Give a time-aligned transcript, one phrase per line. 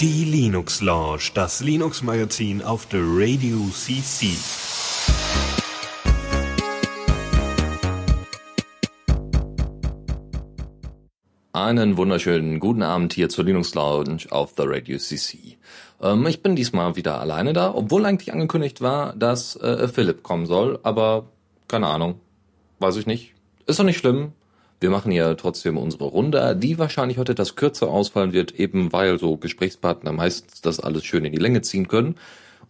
[0.00, 4.28] Die Linux Lounge, das Linux Magazin auf der Radio CC.
[11.52, 15.58] Einen wunderschönen guten Abend hier zur Linux Lounge auf der Radio CC.
[16.00, 20.46] Ähm, ich bin diesmal wieder alleine da, obwohl eigentlich angekündigt war, dass äh, Philipp kommen
[20.46, 21.26] soll, aber
[21.68, 22.20] keine Ahnung,
[22.78, 23.34] weiß ich nicht.
[23.66, 24.32] Ist doch nicht schlimm.
[24.84, 29.18] Wir machen ja trotzdem unsere Runde, die wahrscheinlich heute etwas kürzer ausfallen wird, eben weil
[29.18, 32.16] so Gesprächspartner meistens das alles schön in die Länge ziehen können.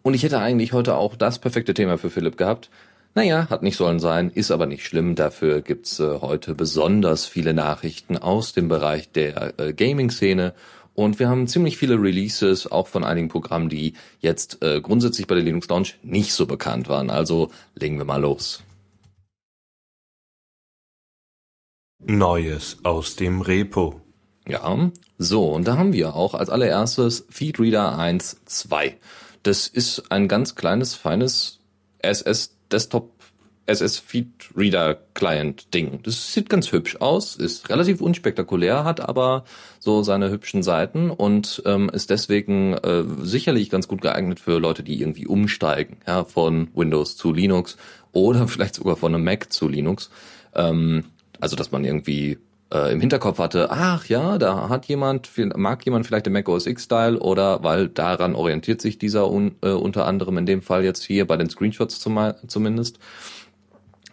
[0.03, 2.71] Und ich hätte eigentlich heute auch das perfekte Thema für Philipp gehabt,
[3.17, 5.17] naja, hat nicht sollen sein, ist aber nicht schlimm.
[5.17, 10.55] Dafür gibt's äh, heute besonders viele Nachrichten aus dem Bereich der äh, Gaming-Szene.
[10.95, 15.35] Und wir haben ziemlich viele Releases, auch von einigen Programmen, die jetzt äh, grundsätzlich bei
[15.35, 17.11] der Linux Launch nicht so bekannt waren.
[17.11, 18.63] Also legen wir mal los.
[22.07, 24.01] Neues aus dem Repo.
[24.47, 28.95] Ja, so, und da haben wir auch als allererstes Feedreader 1.2.
[29.43, 31.61] Das ist ein ganz kleines, feines
[32.01, 33.15] SS Desktop
[33.67, 36.01] SS Feed Reader Client Ding.
[36.03, 39.45] Das sieht ganz hübsch aus, ist relativ unspektakulär, hat aber
[39.79, 44.83] so seine hübschen Seiten und ähm, ist deswegen äh, sicherlich ganz gut geeignet für Leute,
[44.83, 47.77] die irgendwie umsteigen, ja, von Windows zu Linux
[48.13, 50.11] oder vielleicht sogar von einem Mac zu Linux.
[50.55, 51.05] Ähm,
[51.45, 52.39] also dass man irgendwie
[52.73, 56.67] äh, im Hinterkopf hatte, ach ja, da hat jemand, mag jemand vielleicht den Mac OS
[56.67, 60.85] X Style oder weil daran orientiert sich dieser un, äh, unter anderem in dem Fall
[60.85, 62.99] jetzt hier bei den Screenshots zum, zumindest.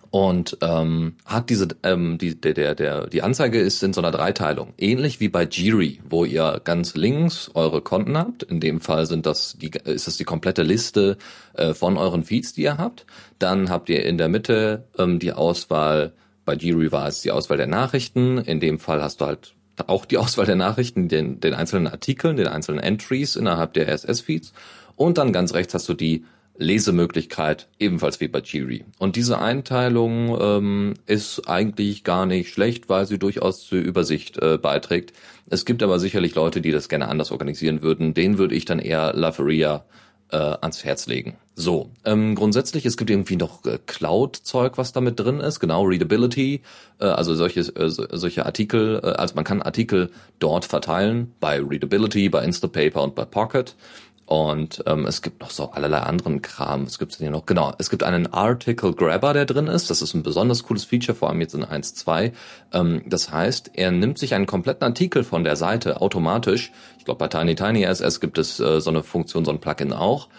[0.10, 4.12] Und ähm, hat diese ähm, die der der der die Anzeige ist in so einer
[4.12, 4.74] Dreiteilung.
[4.78, 8.44] Ähnlich wie bei Jiri wo ihr ganz links eure Konten habt.
[8.44, 11.18] In dem Fall sind das die ist das die komplette Liste
[11.54, 13.06] äh, von euren Feeds die ihr habt.
[13.40, 16.12] Dann habt ihr in der Mitte ähm, die Auswahl
[16.46, 18.38] bei Jiri war es die Auswahl der Nachrichten.
[18.38, 19.54] In dem Fall hast du halt
[19.88, 24.54] auch die Auswahl der Nachrichten, den, den einzelnen Artikeln, den einzelnen Entries innerhalb der RSS-Feeds.
[24.96, 26.26] Und dann ganz rechts hast du die
[26.58, 28.86] Lesemöglichkeit, ebenfalls wie bei Jiri.
[29.00, 34.58] Und diese Einteilung ähm, ist eigentlich gar nicht schlecht, weil sie durchaus zur Übersicht äh,
[34.58, 35.14] beiträgt.
[35.50, 38.14] Es gibt aber sicherlich Leute, die das gerne anders organisieren würden.
[38.14, 39.86] Den würde ich dann eher Laveria
[40.32, 41.38] äh, ans Herz legen.
[41.56, 46.62] So, ähm, grundsätzlich, es gibt irgendwie noch äh, Cloud-Zeug, was damit drin ist, genau, Readability,
[47.00, 52.30] äh, also solche, äh, solche Artikel, äh, also man kann Artikel dort verteilen, bei Readability,
[52.30, 53.76] bei Instapaper und bei Pocket.
[54.32, 56.84] Und ähm, es gibt noch so allerlei anderen Kram.
[56.84, 59.90] Es gibt hier noch, genau, es gibt einen Article Grabber, der drin ist.
[59.90, 62.32] Das ist ein besonders cooles Feature, vor allem jetzt in 1.2.
[62.72, 66.72] Ähm, das heißt, er nimmt sich einen kompletten Artikel von der Seite automatisch.
[66.98, 69.92] Ich glaube, bei Tiny Tiny SS gibt es äh, so eine Funktion, so ein Plugin
[69.92, 70.30] auch.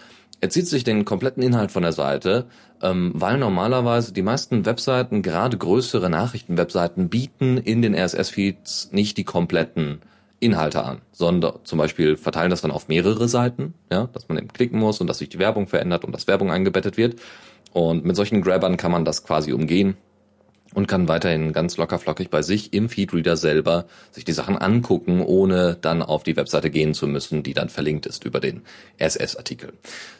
[0.41, 2.47] Er zieht sich den kompletten Inhalt von der Seite,
[2.81, 9.23] ähm, weil normalerweise die meisten Webseiten, gerade größere Nachrichtenwebseiten, bieten in den RSS-Feeds nicht die
[9.23, 10.01] kompletten
[10.43, 14.49] Inhalte an, sondern zum Beispiel verteilen das dann auf mehrere Seiten, ja, dass man eben
[14.49, 17.19] klicken muss und dass sich die Werbung verändert und dass Werbung eingebettet wird.
[17.71, 19.97] Und mit solchen Grabbern kann man das quasi umgehen
[20.73, 25.21] und kann weiterhin ganz locker flockig bei sich im Feedreader selber sich die Sachen angucken,
[25.21, 28.61] ohne dann auf die Webseite gehen zu müssen, die dann verlinkt ist über den
[28.99, 29.73] RSS-Artikel.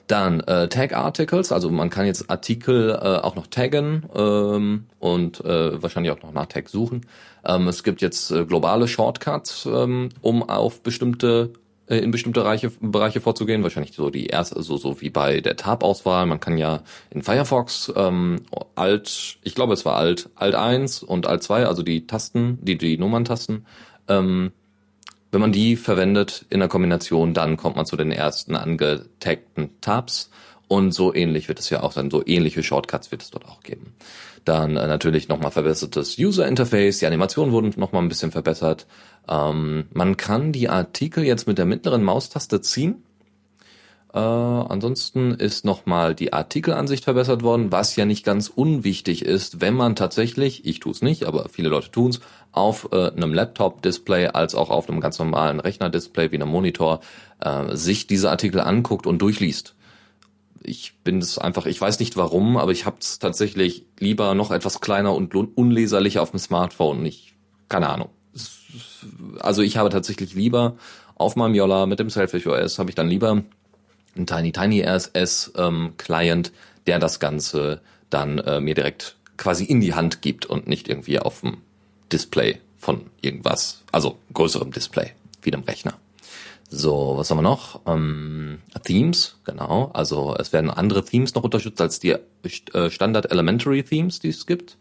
[0.08, 5.82] Dann äh, Tag-Articles, also man kann jetzt Artikel äh, auch noch taggen ähm, und äh,
[5.82, 7.06] wahrscheinlich auch noch nach Tag suchen.
[7.46, 11.54] Ähm, es gibt jetzt äh, globale Shortcuts, ähm, um auf bestimmte
[11.88, 13.64] in bestimmte Bereiche, Bereiche vorzugehen.
[13.64, 16.26] Wahrscheinlich so die erste, so, so wie bei der Tab-Auswahl.
[16.26, 18.44] Man kann ja in Firefox ähm,
[18.76, 22.78] Alt, ich glaube es war Alt, Alt 1 und Alt 2, also die Tasten, die,
[22.78, 23.66] die Nummerntasten,
[24.08, 24.52] ähm,
[25.32, 30.30] wenn man die verwendet in der Kombination, dann kommt man zu den ersten angetagten Tabs.
[30.68, 33.62] Und so ähnlich wird es ja auch dann, so ähnliche Shortcuts wird es dort auch
[33.62, 33.96] geben.
[34.46, 38.86] Dann äh, natürlich nochmal verbessertes User Interface, die Animationen wurden nochmal ein bisschen verbessert.
[39.28, 43.04] Ähm, man kann die Artikel jetzt mit der mittleren Maustaste ziehen.
[44.14, 49.74] Äh, ansonsten ist nochmal die Artikelansicht verbessert worden, was ja nicht ganz unwichtig ist, wenn
[49.74, 52.20] man tatsächlich, ich tue es nicht, aber viele Leute tun es,
[52.52, 57.00] auf äh, einem Laptop-Display als auch auf einem ganz normalen Rechner-Display wie einem Monitor
[57.40, 59.76] äh, sich diese Artikel anguckt und durchliest
[60.64, 64.52] ich bin es einfach, ich weiß nicht warum, aber ich habe es tatsächlich lieber noch
[64.52, 67.06] etwas kleiner und unleserlicher auf dem Smartphone.
[67.06, 67.36] Ich,
[67.70, 68.10] keine Ahnung.
[69.40, 70.76] Also ich habe tatsächlich lieber
[71.16, 73.44] auf meinem Yola mit dem Selfish OS habe ich dann lieber
[74.16, 76.52] einen Tiny Tiny RSS ähm, Client,
[76.88, 81.20] der das Ganze dann äh, mir direkt quasi in die Hand gibt und nicht irgendwie
[81.20, 81.58] auf dem
[82.12, 85.12] Display von irgendwas, also größerem Display
[85.42, 85.94] wie einem Rechner.
[86.70, 87.82] So, was haben wir noch?
[87.86, 89.92] Ähm, Themes, genau.
[89.94, 92.16] Also es werden andere Themes noch unterstützt als die
[92.74, 94.78] äh, Standard Elementary Themes, die es gibt.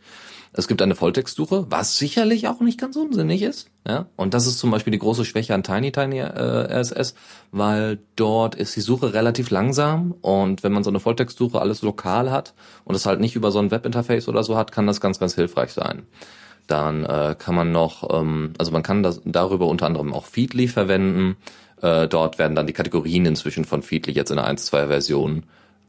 [0.55, 3.71] Es gibt eine Volltextsuche, was sicherlich auch nicht ganz unsinnig ist.
[3.87, 4.07] Ja?
[4.17, 7.15] Und das ist zum Beispiel die große Schwäche an Tiny Tiny äh, RSS,
[7.53, 12.31] weil dort ist die Suche relativ langsam und wenn man so eine Volltextsuche alles lokal
[12.31, 12.53] hat
[12.85, 15.35] und es halt nicht über so ein Webinterface oder so hat, kann das ganz, ganz
[15.35, 16.03] hilfreich sein.
[16.67, 20.69] Dann äh, kann man noch, ähm, also man kann das darüber unter anderem auch Feedly
[20.69, 21.37] verwenden.
[21.81, 25.45] Äh, dort werden dann die Kategorien inzwischen von Feedly jetzt in der 1.2 Version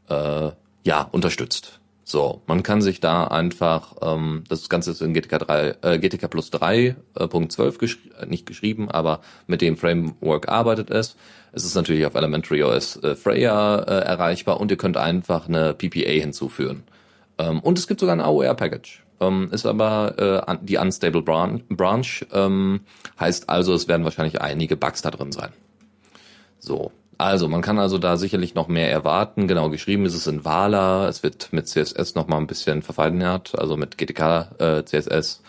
[0.08, 0.50] äh,
[0.84, 1.80] ja unterstützt.
[2.06, 6.28] So, man kann sich da einfach, ähm, das Ganze ist in GTK 3, äh, GTK
[6.28, 11.16] plus 3, äh, Punkt 12 geschri äh, nicht geschrieben, aber mit dem Framework arbeitet es.
[11.52, 15.72] Es ist natürlich auf Elementary OS äh, Freya äh, erreichbar und ihr könnt einfach eine
[15.72, 16.84] PPA hinzufügen.
[17.38, 19.02] Ähm, und es gibt sogar ein AOR-Package.
[19.20, 22.80] Ähm, ist aber äh, die Unstable Branch, Branch ähm,
[23.18, 25.52] heißt also, es werden wahrscheinlich einige Bugs da drin sein.
[26.58, 29.46] So, also, man kann also da sicherlich noch mehr erwarten.
[29.46, 31.08] Genau, geschrieben ist es in Vala.
[31.08, 35.42] Es wird mit CSS noch mal ein bisschen verfeinert, also mit GTK äh, CSS.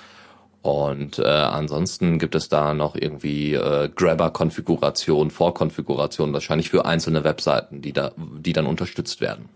[0.61, 7.81] Und äh, ansonsten gibt es da noch irgendwie äh, Grabber-Konfiguration, Vorkonfiguration, wahrscheinlich für einzelne Webseiten,
[7.81, 9.49] die da, die dann unterstützt werden.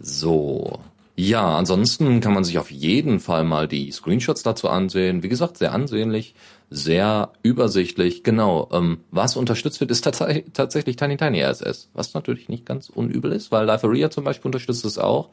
[0.00, 0.78] So.
[1.16, 5.22] Ja, ansonsten kann man sich auf jeden Fall mal die Screenshots dazu ansehen.
[5.22, 6.34] Wie gesagt, sehr ansehnlich
[6.72, 8.22] sehr übersichtlich.
[8.22, 12.88] Genau, ähm, was unterstützt wird, ist tats tatsächlich Tiny Tiny RSS, was natürlich nicht ganz
[12.88, 15.30] unübel ist, weil Liferia zum Beispiel unterstützt es auch.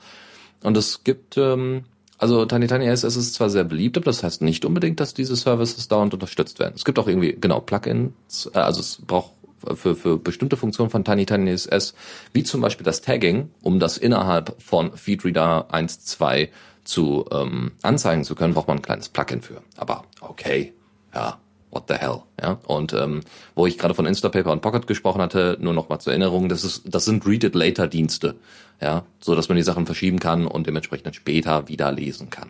[0.64, 1.86] Und es gibt, ähm,
[2.18, 5.36] also Tiny Tiny RSS ist zwar sehr beliebt, aber das heißt nicht unbedingt, dass diese
[5.36, 6.74] Services dauernd unterstützt werden.
[6.76, 9.32] Es gibt auch irgendwie, genau, Plugins, äh, also es braucht
[9.76, 11.94] für, für bestimmte Funktionen von Tiny Tiny RSS,
[12.34, 16.50] wie zum Beispiel das Tagging, um das innerhalb von Feedreader 1.2
[16.84, 19.62] zu ähm, anzeigen zu können, braucht man ein kleines Plugin für.
[19.78, 20.74] Aber okay,
[21.14, 21.38] ja,
[21.72, 22.60] what the hell, ja.
[22.66, 23.22] Und ähm,
[23.56, 26.64] wo ich gerade von Instapaper und Pocket gesprochen hatte, nur noch mal zur Erinnerung, das
[26.64, 28.36] ist, das sind Read It Later Dienste,
[28.82, 32.50] ja, so dass man die Sachen verschieben kann und dementsprechend dann später wieder lesen kann.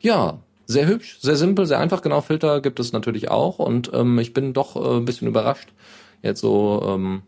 [0.00, 2.02] Ja, sehr hübsch, sehr simpel, sehr einfach.
[2.02, 5.68] Genau, Filter gibt es natürlich auch und ähm, ich bin doch äh, ein bisschen überrascht
[6.22, 7.22] jetzt so, ähm,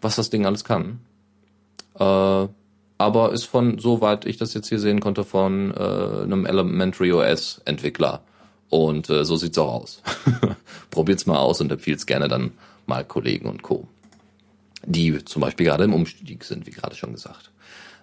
[0.00, 1.00] was das Ding alles kann.
[1.98, 2.48] Äh,
[2.98, 7.60] aber ist von, soweit ich das jetzt hier sehen konnte, von äh, einem Elementary OS
[7.64, 8.22] Entwickler
[8.72, 10.02] und äh, so sieht's auch aus.
[10.90, 12.52] Probiert's mal aus und empfiehlt's gerne dann
[12.86, 13.86] mal Kollegen und Co.
[14.86, 17.50] Die zum Beispiel gerade im Umstieg sind, wie gerade schon gesagt.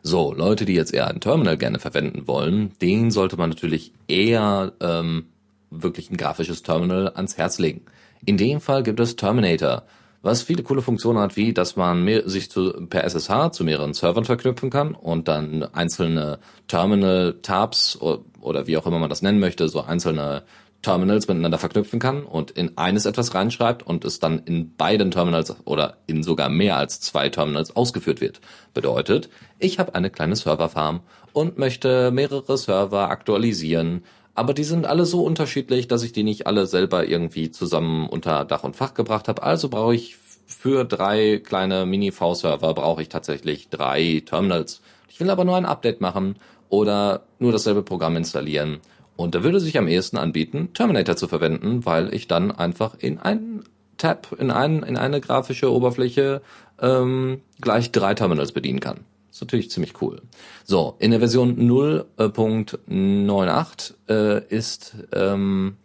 [0.04, 4.74] So, Leute, die jetzt eher ein Terminal gerne verwenden wollen, denen sollte man natürlich eher
[4.80, 5.25] ähm,
[5.71, 7.81] wirklich ein grafisches Terminal ans Herz legen.
[8.24, 9.83] In dem Fall gibt es Terminator,
[10.21, 13.95] was viele coole Funktionen hat, wie dass man mehr, sich zu, per SSH zu mehreren
[13.95, 16.38] Servern verknüpfen kann und dann einzelne
[16.68, 17.95] Terminal-Tabs
[18.41, 20.44] oder wie auch immer man das nennen möchte, so einzelne
[20.81, 25.56] Terminals miteinander verknüpfen kann und in eines etwas reinschreibt und es dann in beiden Terminals
[25.65, 28.39] oder in sogar mehr als zwei Terminals ausgeführt wird.
[28.74, 31.01] Bedeutet, ich habe eine kleine Serverfarm
[31.33, 34.03] und möchte mehrere Server aktualisieren,
[34.36, 38.45] aber die sind alle so unterschiedlich, dass ich die nicht alle selber irgendwie zusammen unter
[38.45, 39.44] Dach und Fach gebracht habe.
[39.44, 40.15] Also brauche ich
[40.47, 44.81] für drei kleine Mini-V-Server brauche ich tatsächlich drei Terminals.
[45.09, 46.38] Ich will aber nur ein Update machen
[46.69, 48.77] oder nur dasselbe Programm installieren.
[49.16, 53.18] Und da würde sich am ehesten anbieten, Terminator zu verwenden, weil ich dann einfach in
[53.18, 53.66] einen
[53.98, 56.42] Tab, in, einen, in eine grafische Oberfläche
[56.81, 59.01] ähm, gleich drei Terminals bedienen kann.
[59.30, 60.21] ist natürlich ziemlich cool.
[60.63, 65.75] So, in der Version 0.98 äh, ist, ähm,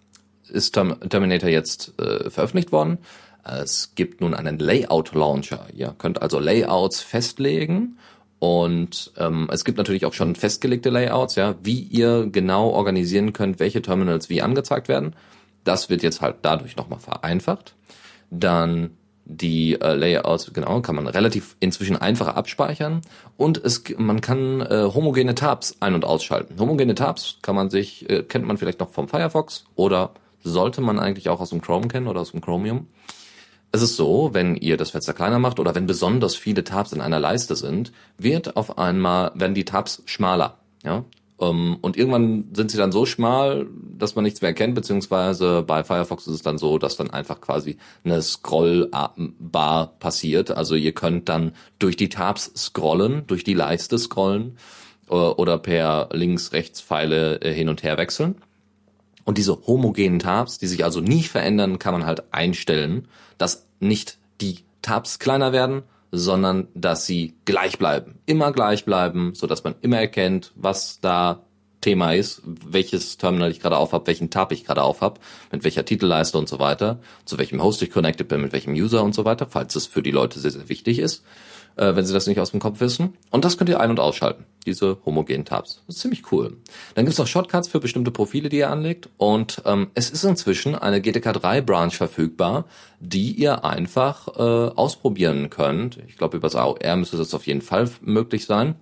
[0.49, 2.99] ist Terminator jetzt äh, veröffentlicht worden.
[3.43, 5.67] Es gibt nun einen Layout-Launcher.
[5.75, 7.99] Ihr könnt also Layouts festlegen
[8.45, 13.59] und ähm, es gibt natürlich auch schon festgelegte Layouts, ja, wie ihr genau organisieren könnt,
[13.59, 15.17] welche Terminals wie angezeigt werden.
[15.65, 17.75] Das wird jetzt halt dadurch nochmal vereinfacht.
[18.31, 23.01] Dann die äh, Layouts, genau, kann man relativ inzwischen einfacher abspeichern
[23.39, 26.61] und es, man kann äh, homogene Tabs ein- und ausschalten.
[26.61, 30.11] Homogene Tabs kann man sich, äh, kennt man vielleicht noch vom Firefox oder
[30.43, 32.89] sollte man eigentlich auch aus dem Chrome kennen oder aus dem Chromium.
[33.75, 37.00] Es ist so, wenn ihr das Fenster kleiner macht oder wenn besonders viele Tabs in
[37.00, 40.59] einer Leiste sind, wird auf einmal, werden die Tabs schmaler.
[40.85, 41.04] Ja?
[41.38, 43.66] Um, und irgendwann sind sie dann so schmal,
[43.99, 47.40] dass man nichts mehr erkennt, beziehungsweise bei Firefox ist es dann so, dass dann einfach
[47.40, 50.52] quasi eine Scrollbar passiert.
[50.52, 51.50] Also ihr könnt dann
[51.81, 54.57] durch die Tabs scrollen, durch die Leiste scrollen
[55.11, 58.37] äh, oder per Links-Rechts-Pfeile äh, hin und her wechseln.
[59.25, 64.19] Und diese homogenen Tabs, die sich also nie verändern, kann man halt einstellen, dass nicht
[64.40, 68.19] die Tabs kleiner werden, sondern dass sie gleich bleiben.
[68.26, 71.45] Immer gleich bleiben, so dass man immer erkennt, was da
[71.85, 75.21] Thema ist, welches Terminal ich gerade aufhab, welchen Tab ich gerade aufhab,
[75.52, 79.02] mit welcher Titelleiste und so weiter, zu welchem Host ich connected bin, mit welchem User
[79.02, 81.25] und so weiter, falls es für die Leute sehr, sehr wichtig ist.
[81.76, 83.14] Äh, wenn Sie das nicht aus dem Kopf wissen.
[83.31, 85.83] Und das könnt ihr ein- und ausschalten, diese homogenen Tabs.
[85.87, 86.57] Das ist ziemlich cool.
[86.95, 89.09] Dann gibt's noch Shortcuts für bestimmte Profile, die ihr anlegt.
[89.16, 92.64] Und ähm, es ist inzwischen eine GTK3-Branch verfügbar,
[93.00, 95.99] die ihr einfach äh, ausprobieren könnt.
[96.09, 98.76] Ich glaube, über das AOR müsste das auf jeden Fall möglich sein.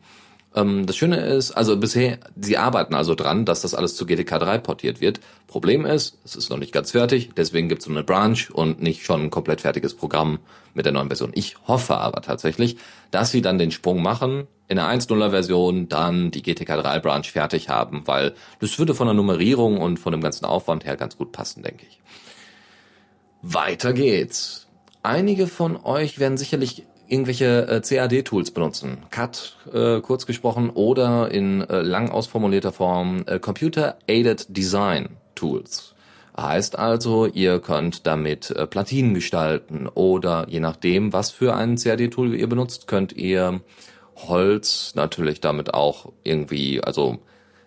[0.55, 4.59] Ähm, das Schöne ist, also bisher, sie arbeiten also dran, dass das alles zu GTK3
[4.59, 5.21] portiert wird.
[5.47, 8.83] Problem ist, es ist noch nicht ganz fertig, deswegen gibt es so eine Branch und
[8.83, 10.39] nicht schon ein komplett fertiges Programm
[10.75, 11.33] mit der neuen Version.
[11.35, 12.77] Ich hoffe aber tatsächlich,
[13.11, 17.69] dass sie dann den Sprung machen, in der 1.0er Version dann die GTK3 Branch fertig
[17.69, 21.33] haben, weil das würde von der Nummerierung und von dem ganzen Aufwand her ganz gut
[21.33, 22.01] passen, denke ich.
[23.43, 24.69] Weiter geht's.
[25.03, 28.99] Einige von euch werden sicherlich irgendwelche äh, CAD-Tools benutzen.
[29.11, 35.95] CAD, äh, kurz gesprochen, oder in äh, lang ausformulierter Form äh, Computer Aided Design Tools.
[36.35, 42.35] Heißt also, ihr könnt damit äh, Platinen gestalten oder je nachdem, was für ein CAD-Tool
[42.35, 43.61] ihr benutzt, könnt ihr
[44.17, 47.19] Holz natürlich damit auch irgendwie, also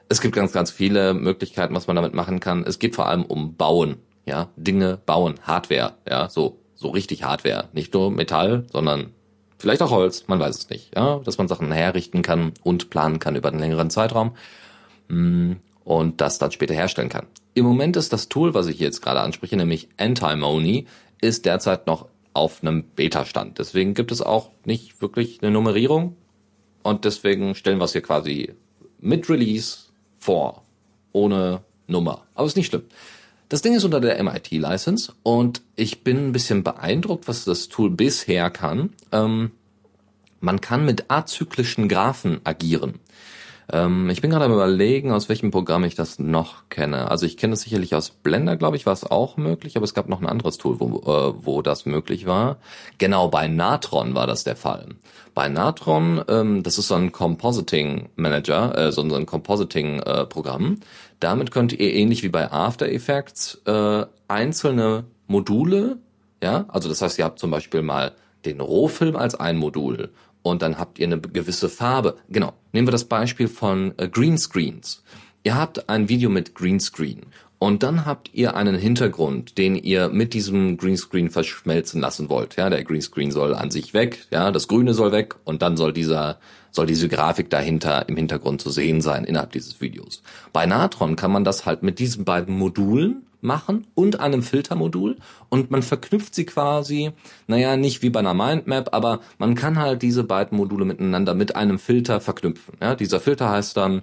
[0.10, 2.64] es gibt ganz, ganz viele Möglichkeiten, was man damit machen kann.
[2.64, 7.70] Es geht vor allem um Bauen, ja, Dinge bauen, Hardware, ja, so, so richtig Hardware.
[7.74, 9.12] Nicht nur Metall, sondern
[9.66, 13.18] vielleicht auch Holz, man weiß es nicht, ja, dass man Sachen herrichten kann und planen
[13.18, 14.36] kann über einen längeren Zeitraum
[15.08, 15.54] mm,
[15.84, 17.26] und das dann später herstellen kann.
[17.56, 20.86] Im Moment ist das Tool, was ich jetzt gerade anspreche, nämlich Antimony,
[21.20, 23.58] ist derzeit noch auf einem Beta-Stand.
[23.58, 26.16] Deswegen gibt es auch nicht wirklich eine Nummerierung
[26.84, 28.54] und deswegen stellen wir es hier quasi
[29.00, 29.78] mit Release
[30.20, 30.62] vor,
[31.12, 32.26] ohne Nummer.
[32.36, 32.84] Aber ist nicht schlimm.
[33.50, 37.92] Das Ding ist unter der MIT-License und ich bin ein bisschen beeindruckt, was das Tool
[37.92, 38.94] bisher kann.
[39.12, 39.52] Ähm,
[40.40, 43.00] man kann mit azyklischen Graphen agieren.
[43.72, 47.10] Ähm, ich bin gerade am überlegen, aus welchem Programm ich das noch kenne.
[47.10, 49.94] Also ich kenne es sicherlich aus Blender, glaube ich, war es auch möglich, aber es
[49.94, 52.58] gab noch ein anderes Tool, wo, äh, wo das möglich war.
[52.98, 54.90] Genau, bei Natron war das der Fall.
[55.34, 60.80] Bei Natron, ähm, das ist so ein Compositing Manager, äh, so ein Compositing äh, Programm.
[61.20, 65.98] Damit könnt ihr ähnlich wie bei After Effects äh, einzelne Module,
[66.44, 68.14] ja, also das heißt, ihr habt zum Beispiel mal
[68.46, 70.12] den Rohfilm als ein Modul
[70.46, 72.18] und dann habt ihr eine gewisse Farbe.
[72.30, 72.54] Genau.
[72.72, 75.04] Nehmen wir das Beispiel von äh, Greenscreens.
[75.44, 77.22] Ihr habt ein Video mit Greenscreen
[77.58, 82.58] und dann habt ihr einen Hintergrund, den ihr mit diesem Greenscreen verschmelzen lassen wollt.
[82.58, 85.94] Ja, der Greenscreen soll an sich weg, ja, das Grüne soll weg und dann soll
[85.94, 86.38] dieser
[86.70, 90.22] soll diese Grafik dahinter im Hintergrund zu sehen sein innerhalb dieses Videos.
[90.54, 95.18] Bei Natron kann man das halt mit diesen beiden Modulen machen und einem Filtermodul
[95.50, 97.12] und man verknüpft sie quasi,
[97.48, 101.56] naja, nicht wie bei einer Mindmap, aber man kann halt diese beiden Module miteinander mit
[101.56, 102.78] einem Filter verknüpfen.
[102.82, 104.02] Ja, dieser Filter heißt dann,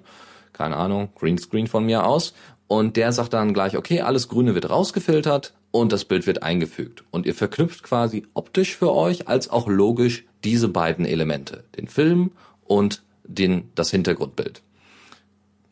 [0.53, 2.33] keine Ahnung, Greenscreen von mir aus
[2.67, 7.03] und der sagt dann gleich, okay, alles Grüne wird rausgefiltert und das Bild wird eingefügt.
[7.11, 12.31] Und ihr verknüpft quasi optisch für euch als auch logisch diese beiden Elemente, den Film
[12.65, 14.61] und den, das Hintergrundbild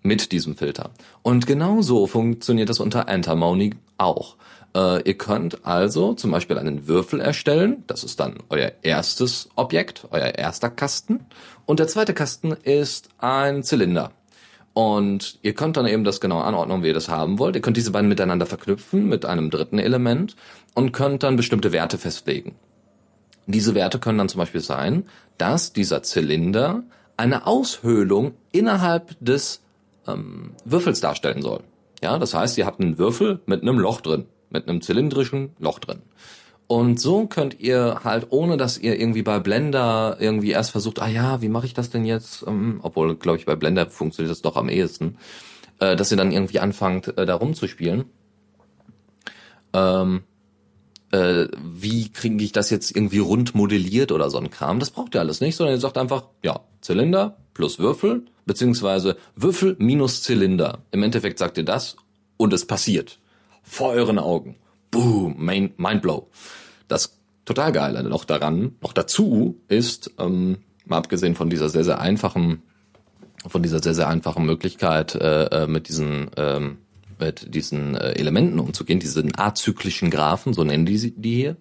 [0.02, 0.92] mit diesem Filter.
[1.22, 4.36] Und genauso funktioniert das unter Antimony auch.
[4.76, 7.84] Äh, ihr könnt also zum Beispiel einen Würfel erstellen.
[7.88, 11.26] Das ist dann euer erstes Objekt, euer erster Kasten.
[11.66, 14.12] Und der zweite Kasten ist ein Zylinder.
[14.74, 17.56] Und ihr könnt dann eben das genau anordnen, wie ihr das haben wollt.
[17.56, 20.36] Ihr könnt diese beiden miteinander verknüpfen mit einem dritten Element
[20.74, 22.56] und könnt dann bestimmte Werte festlegen.
[23.48, 25.04] Diese Werte können dann zum Beispiel sein,
[25.38, 26.84] dass dieser Zylinder
[27.18, 29.62] eine Aushöhlung innerhalb des
[30.08, 31.62] ähm, Würfels darstellen soll.
[32.04, 35.80] Ja, das heißt, ihr habt einen Würfel mit einem Loch drin, mit einem zylindrischen Loch
[35.80, 36.02] drin.
[36.68, 41.08] Und so könnt ihr halt, ohne dass ihr irgendwie bei Blender irgendwie erst versucht, ah
[41.08, 42.46] ja, wie mache ich das denn jetzt?
[42.48, 45.18] Ähm, obwohl, glaube ich, bei Blender funktioniert das doch am ehesten,
[45.80, 48.06] äh, dass ihr dann irgendwie anfangt, äh, da rumzuspielen.
[49.74, 50.24] Ähm,
[51.12, 54.80] äh, wie kriege ich das jetzt irgendwie rund modelliert oder so ein Kram?
[54.80, 59.76] Das braucht ihr alles nicht, sondern ihr sagt einfach, ja, Zylinder plus Würfel, beziehungsweise Würfel
[59.80, 60.80] minus Zylinder.
[60.92, 61.98] Im Endeffekt sagt ihr das
[62.38, 63.20] und es passiert.
[63.62, 64.56] Vor euren Augen.
[64.90, 66.28] Boom, main, Mindblow.
[66.88, 72.00] Das total geile noch daran, noch dazu ist, ähm, mal abgesehen von dieser sehr, sehr
[72.00, 72.64] einfachen,
[73.48, 76.78] von dieser sehr, sehr einfachen Möglichkeit, äh, äh mit diesen ähm,
[77.22, 81.56] mit diesen äh, Elementen umzugehen, diesen azyklischen Graphen, so nennen die die hier,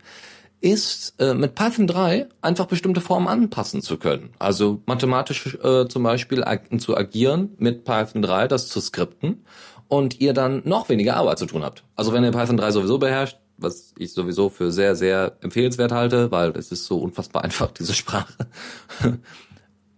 [0.60, 4.30] ist äh, mit Python 3 einfach bestimmte Formen anpassen zu können.
[4.38, 9.44] Also mathematisch äh, zum Beispiel ag zu agieren mit Python 3, das zu skripten
[9.88, 11.84] und ihr dann noch weniger Arbeit zu tun habt.
[11.96, 16.30] Also wenn ihr Python 3 sowieso beherrscht, was ich sowieso für sehr, sehr empfehlenswert halte,
[16.30, 18.32] weil es ist so unfassbar einfach, diese Sprache.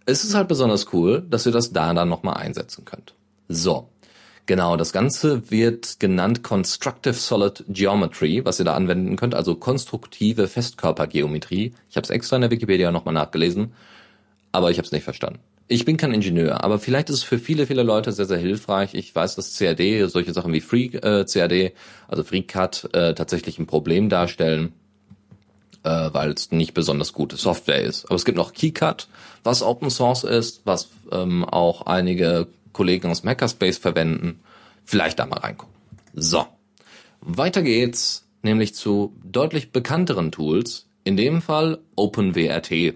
[0.05, 3.15] es ist halt besonders cool, dass ihr das da dann nochmal einsetzen könnt.
[3.47, 3.89] So.
[4.45, 10.49] Genau, das Ganze wird genannt Constructive Solid Geometry, was ihr da anwenden könnt, also konstruktive
[10.49, 11.73] Festkörpergeometrie.
[11.89, 13.71] Ich habe es extra in der Wikipedia nochmal nachgelesen,
[14.51, 15.39] aber ich habe es nicht verstanden.
[15.69, 18.93] Ich bin kein Ingenieur, aber vielleicht ist es für viele, viele Leute sehr, sehr hilfreich.
[18.95, 21.71] Ich weiß, dass CAD, solche Sachen wie Free äh, CAD,
[22.09, 24.73] also FreeCAD, äh, tatsächlich ein Problem darstellen,
[25.83, 28.05] äh, weil es nicht besonders gute Software ist.
[28.05, 29.07] Aber es gibt noch KeyCAD,
[29.45, 34.41] was Open Source ist, was ähm, auch einige Kollegen aus Makerspace verwenden.
[34.83, 35.73] Vielleicht da mal reingucken.
[36.13, 36.45] So,
[37.21, 40.89] weiter geht's, nämlich zu deutlich bekannteren Tools.
[41.05, 42.71] In dem Fall OpenWRT.
[42.71, 42.93] Äh,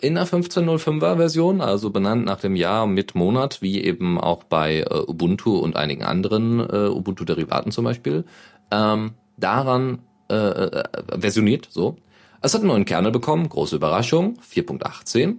[0.00, 4.80] in der 15.05er Version, also benannt nach dem Jahr mit Monat, wie eben auch bei
[4.80, 8.24] äh, Ubuntu und einigen anderen äh, Ubuntu-Derivaten zum Beispiel,
[8.70, 11.96] ähm, daran versioniert, so.
[12.42, 15.36] Es hat einen neuen Kernel bekommen, große Überraschung, 4.18.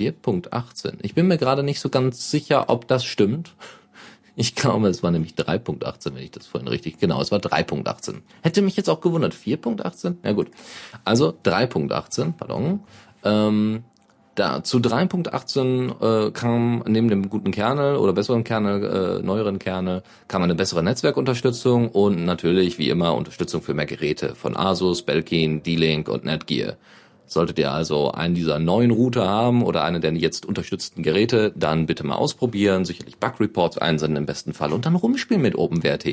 [0.00, 0.94] 4.18.
[1.02, 3.54] Ich bin mir gerade nicht so ganz sicher, ob das stimmt.
[4.34, 8.22] Ich glaube, es war nämlich 3.18, wenn ich das vorhin richtig, genau, es war 3.18.
[8.42, 10.16] Hätte mich jetzt auch gewundert, 4.18?
[10.24, 10.50] Ja gut.
[11.04, 12.80] Also 3.18, pardon.
[13.22, 13.84] Ähm,
[14.36, 20.02] da zu 3.18 äh, kam neben dem guten Kernel oder besseren Kernel, äh, neueren Kernel,
[20.28, 25.62] kam eine bessere Netzwerkunterstützung und natürlich wie immer Unterstützung für mehr Geräte von Asus, Belkin,
[25.62, 26.76] D-Link und Netgear.
[27.32, 31.86] Solltet ihr also einen dieser neuen Router haben oder eine der jetzt unterstützten Geräte, dann
[31.86, 36.06] bitte mal ausprobieren, sicherlich Bug-Reports einsenden im besten Fall und dann rumspielen mit OpenWrt.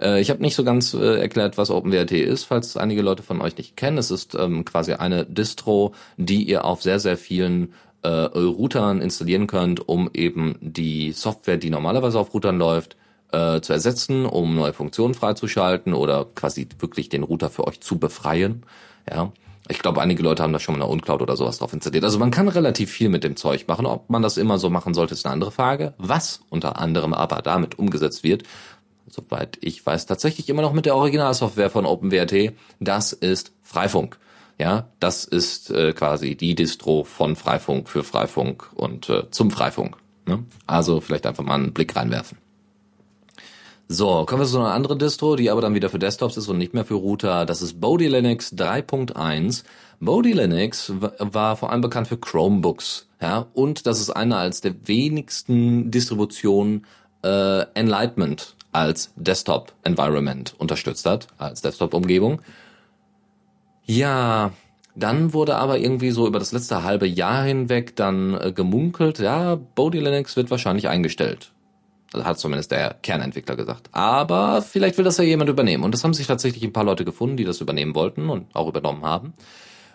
[0.00, 3.42] Äh, ich habe nicht so ganz äh, erklärt, was OpenWrt ist, falls einige Leute von
[3.42, 3.98] euch nicht kennen.
[3.98, 9.46] Es ist ähm, quasi eine Distro, die ihr auf sehr, sehr vielen äh, Routern installieren
[9.46, 12.96] könnt, um eben die Software, die normalerweise auf Routern läuft,
[13.30, 17.98] äh, zu ersetzen, um neue Funktionen freizuschalten oder quasi wirklich den Router für euch zu
[17.98, 18.62] befreien.
[19.06, 19.32] Ja,
[19.68, 22.04] ich glaube, einige Leute haben da schon mal eine Uncloud oder sowas drauf installiert.
[22.04, 23.86] Also man kann relativ viel mit dem Zeug machen.
[23.86, 25.94] Ob man das immer so machen sollte, ist eine andere Frage.
[25.98, 28.44] Was unter anderem aber damit umgesetzt wird,
[29.08, 34.18] soweit ich weiß, tatsächlich immer noch mit der Originalsoftware von OpenWrt, das ist Freifunk.
[34.58, 39.98] Ja, das ist äh, quasi die Distro von Freifunk für Freifunk und äh, zum Freifunk.
[40.26, 40.44] Ne?
[40.66, 42.38] Also vielleicht einfach mal einen Blick reinwerfen.
[43.88, 46.58] So, kommen wir zu einer anderen Distro, die aber dann wieder für Desktops ist und
[46.58, 47.46] nicht mehr für Router.
[47.46, 49.62] Das ist Bodhi Linux 3.1.
[50.00, 54.74] Bodhi Linux war vor allem bekannt für Chromebooks, ja, und das ist eine als der
[54.88, 56.84] wenigsten Distributionen
[57.22, 62.42] äh, Enlightenment als Desktop Environment unterstützt hat, als Desktop Umgebung.
[63.84, 64.50] Ja,
[64.96, 69.54] dann wurde aber irgendwie so über das letzte halbe Jahr hinweg dann äh, gemunkelt, ja,
[69.54, 71.52] Bodhi Linux wird wahrscheinlich eingestellt
[72.14, 73.88] hat zumindest der Kernentwickler gesagt.
[73.92, 75.84] Aber vielleicht will das ja jemand übernehmen.
[75.84, 78.68] Und das haben sich tatsächlich ein paar Leute gefunden, die das übernehmen wollten und auch
[78.68, 79.34] übernommen haben.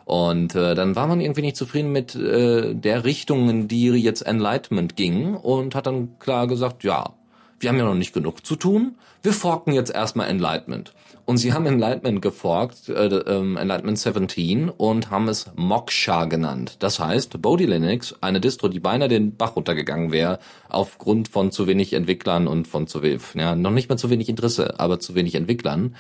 [0.05, 4.21] Und äh, dann war man irgendwie nicht zufrieden mit äh, der Richtung, in die jetzt
[4.21, 7.13] Enlightenment ging und hat dann klar gesagt, ja,
[7.61, 10.93] wir haben ja noch nicht genug zu tun, wir forken jetzt erstmal Enlightenment.
[11.25, 16.77] Und sie haben Enlightenment geforkt, äh, ähm, Enlightenment 17, und haben es Moksha genannt.
[16.79, 21.67] Das heißt, Bodhi Linux, eine Distro, die beinahe den Bach runtergegangen wäre, aufgrund von zu
[21.67, 25.13] wenig Entwicklern und von zu wenig, ja, noch nicht mal zu wenig Interesse, aber zu
[25.13, 25.95] wenig Entwicklern,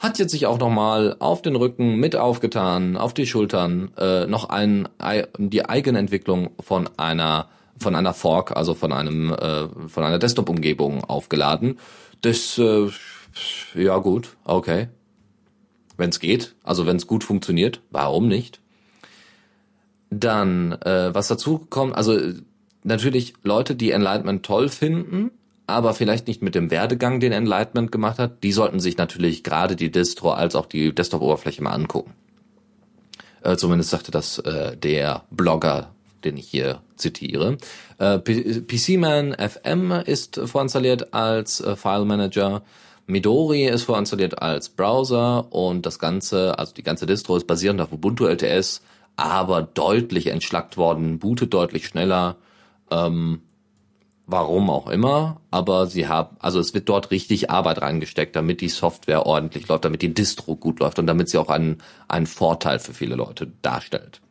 [0.00, 4.48] hat jetzt sich auch nochmal auf den Rücken mit aufgetan, auf die Schultern, äh, noch
[4.48, 4.88] ein,
[5.38, 7.48] die Eigenentwicklung von einer
[7.82, 11.78] von einer Fork, also von einem äh, von einer Desktop-Umgebung aufgeladen.
[12.22, 12.88] Das äh,
[13.74, 14.88] ja gut, okay.
[15.96, 18.60] Wenn es geht, also wenn es gut funktioniert, warum nicht?
[20.10, 22.18] Dann, äh, was dazu kommt, also
[22.82, 25.30] natürlich Leute, die Enlightenment toll finden,
[25.66, 29.76] aber vielleicht nicht mit dem Werdegang, den Enlightenment gemacht hat, die sollten sich natürlich gerade
[29.76, 32.14] die Distro als auch die Desktop-Oberfläche mal angucken.
[33.42, 37.58] Äh, zumindest sagte das äh, der Blogger, den ich hier zitiere.
[37.98, 42.62] Äh, PCman FM ist vorinstalliert als äh, File Manager.
[43.06, 47.92] Midori ist vorinstalliert als Browser und das Ganze, also die ganze Distro ist basierend auf
[47.92, 48.82] Ubuntu LTS,
[49.16, 52.36] aber deutlich entschlackt worden, bootet deutlich schneller.
[52.90, 53.42] Ähm,
[54.32, 58.70] warum auch immer, aber sie haben, also es wird dort richtig Arbeit reingesteckt, damit die
[58.70, 62.78] Software ordentlich läuft, damit die Distro gut läuft und damit sie auch einen, einen Vorteil
[62.78, 64.21] für viele Leute darstellt.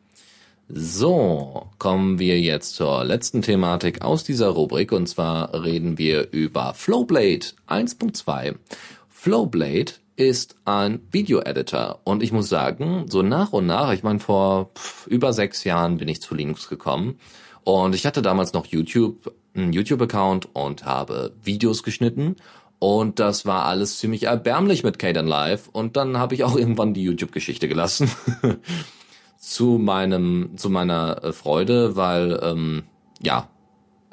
[0.74, 4.90] So, kommen wir jetzt zur letzten Thematik aus dieser Rubrik.
[4.92, 8.54] Und zwar reden wir über Flowblade 1.2.
[9.10, 12.00] Flowblade ist ein Video-Editor.
[12.04, 14.70] Und ich muss sagen, so nach und nach, ich meine vor
[15.08, 17.18] über sechs Jahren bin ich zu Linux gekommen.
[17.64, 22.36] Und ich hatte damals noch YouTube, einen YouTube-Account und habe Videos geschnitten.
[22.78, 25.68] Und das war alles ziemlich erbärmlich mit Caden Live.
[25.68, 28.10] Und dann habe ich auch irgendwann die YouTube-Geschichte gelassen.
[29.42, 32.84] zu meinem, zu meiner äh, Freude, weil ähm,
[33.20, 33.48] ja,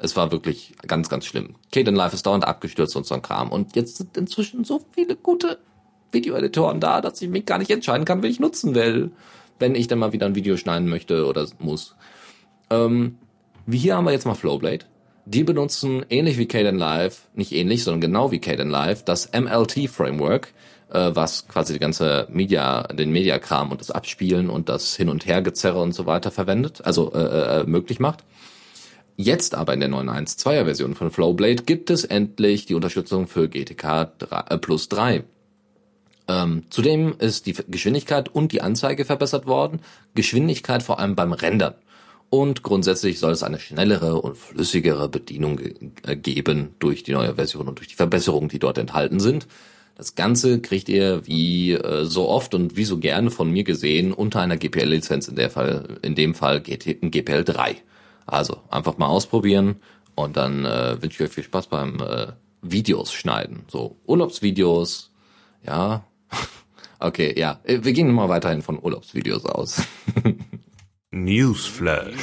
[0.02, 1.54] Es war wirklich ganz, ganz schlimm.
[1.72, 3.52] Caden Life ist dauernd abgestürzt und so ein Kram.
[3.52, 5.58] Und jetzt sind inzwischen so viele gute
[6.10, 9.12] Videoeditoren da, dass ich mich gar nicht entscheiden kann, welchen ich nutzen will,
[9.58, 11.94] wenn ich dann mal wieder ein Video schneiden möchte oder muss.
[12.70, 13.18] Ähm,
[13.66, 14.86] wie hier haben wir jetzt mal Flowblade.
[15.26, 19.90] Die benutzen ähnlich wie Caden Live, nicht ähnlich, sondern genau wie Caden Live, das MLT
[19.90, 20.54] Framework,
[20.90, 25.26] äh, was quasi die ganze Media, den Mediakram und das Abspielen und das Hin- und
[25.26, 28.24] Hergezerre und so weiter verwendet, also äh, äh, möglich macht.
[29.16, 34.18] Jetzt aber in der 9.1.2er Version von Flowblade gibt es endlich die Unterstützung für GTK
[34.18, 35.24] 3, äh, plus 3.
[36.28, 39.80] Ähm, zudem ist die Geschwindigkeit und die Anzeige verbessert worden.
[40.14, 41.74] Geschwindigkeit vor allem beim Rendern.
[42.30, 45.74] Und grundsätzlich soll es eine schnellere und flüssigere Bedienung ge
[46.06, 49.48] äh, geben durch die neue Version und durch die Verbesserungen, die dort enthalten sind.
[50.00, 54.14] Das Ganze kriegt ihr wie äh, so oft und wie so gerne von mir gesehen
[54.14, 57.76] unter einer GPL-Lizenz, in der Fall, in dem Fall GT, GPL 3.
[58.24, 59.76] Also einfach mal ausprobieren
[60.14, 62.28] und dann äh, wünsche ich euch viel Spaß beim äh,
[62.62, 63.64] Videos schneiden.
[63.68, 65.12] So Urlaubsvideos,
[65.66, 66.06] ja.
[66.98, 67.60] okay, ja.
[67.64, 69.82] Äh, wir gehen mal weiterhin von Urlaubsvideos aus.
[71.10, 72.14] Newsflash.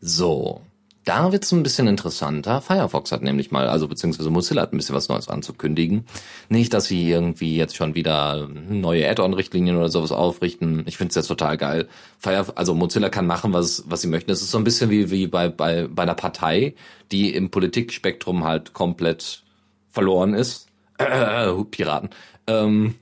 [0.00, 0.62] So,
[1.04, 2.60] da wird's ein bisschen interessanter.
[2.60, 6.04] Firefox hat nämlich mal, also beziehungsweise Mozilla hat ein bisschen was Neues anzukündigen.
[6.48, 10.82] Nicht, dass sie irgendwie jetzt schon wieder neue Add-on-Richtlinien oder sowas aufrichten.
[10.86, 11.88] Ich finde es jetzt total geil.
[12.18, 14.30] Fire, also Mozilla kann machen, was, was sie möchten.
[14.30, 16.74] Es ist so ein bisschen wie, wie bei, bei, bei einer Partei,
[17.12, 19.42] die im Politikspektrum halt komplett
[19.90, 20.66] verloren ist.
[21.00, 22.10] Äh, Piraten.
[22.46, 22.96] Ähm,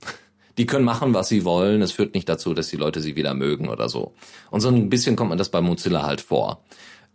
[0.57, 1.81] die können machen, was sie wollen.
[1.81, 4.13] Es führt nicht dazu, dass die Leute sie wieder mögen oder so.
[4.51, 6.63] Und so ein bisschen kommt man das bei Mozilla halt vor.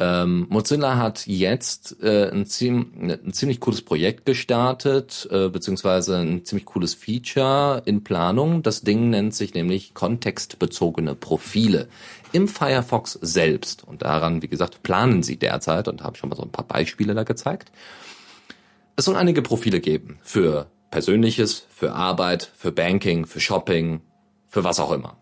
[0.00, 2.92] Ähm, Mozilla hat jetzt äh, ein, ziem
[3.24, 8.64] ein ziemlich cooles Projekt gestartet, äh, beziehungsweise ein ziemlich cooles Feature in Planung.
[8.64, 11.88] Das Ding nennt sich nämlich kontextbezogene Profile
[12.32, 13.84] im Firefox selbst.
[13.84, 17.14] Und daran, wie gesagt, planen sie derzeit und haben schon mal so ein paar Beispiele
[17.14, 17.70] da gezeigt.
[18.96, 24.00] Es soll einige Profile geben für Persönliches, für Arbeit, für Banking, für Shopping,
[24.48, 25.16] für was auch immer.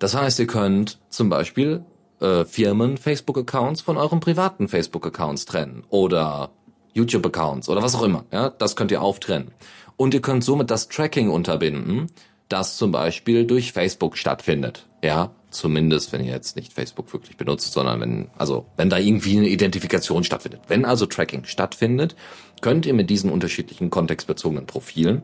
[0.00, 1.84] Das heißt, ihr könnt zum Beispiel
[2.22, 6.50] äh, Firmen Facebook-Accounts von euren privaten Facebook-Accounts trennen oder
[6.94, 8.24] YouTube-Accounts oder was auch immer.
[8.32, 9.52] Ja, das könnt ihr auftrennen.
[9.96, 12.06] Und ihr könnt somit das Tracking unterbinden,
[12.48, 14.86] das zum Beispiel durch Facebook stattfindet.
[15.02, 19.36] Ja, zumindest wenn ihr jetzt nicht Facebook wirklich benutzt, sondern wenn, also wenn da irgendwie
[19.36, 20.62] eine Identifikation stattfindet.
[20.68, 22.14] Wenn also Tracking stattfindet,
[22.60, 25.22] könnt ihr mit diesen unterschiedlichen kontextbezogenen Profilen,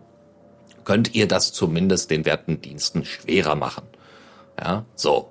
[0.85, 3.85] könnt ihr das zumindest den werten Diensten schwerer machen.
[4.59, 5.29] Ja, so.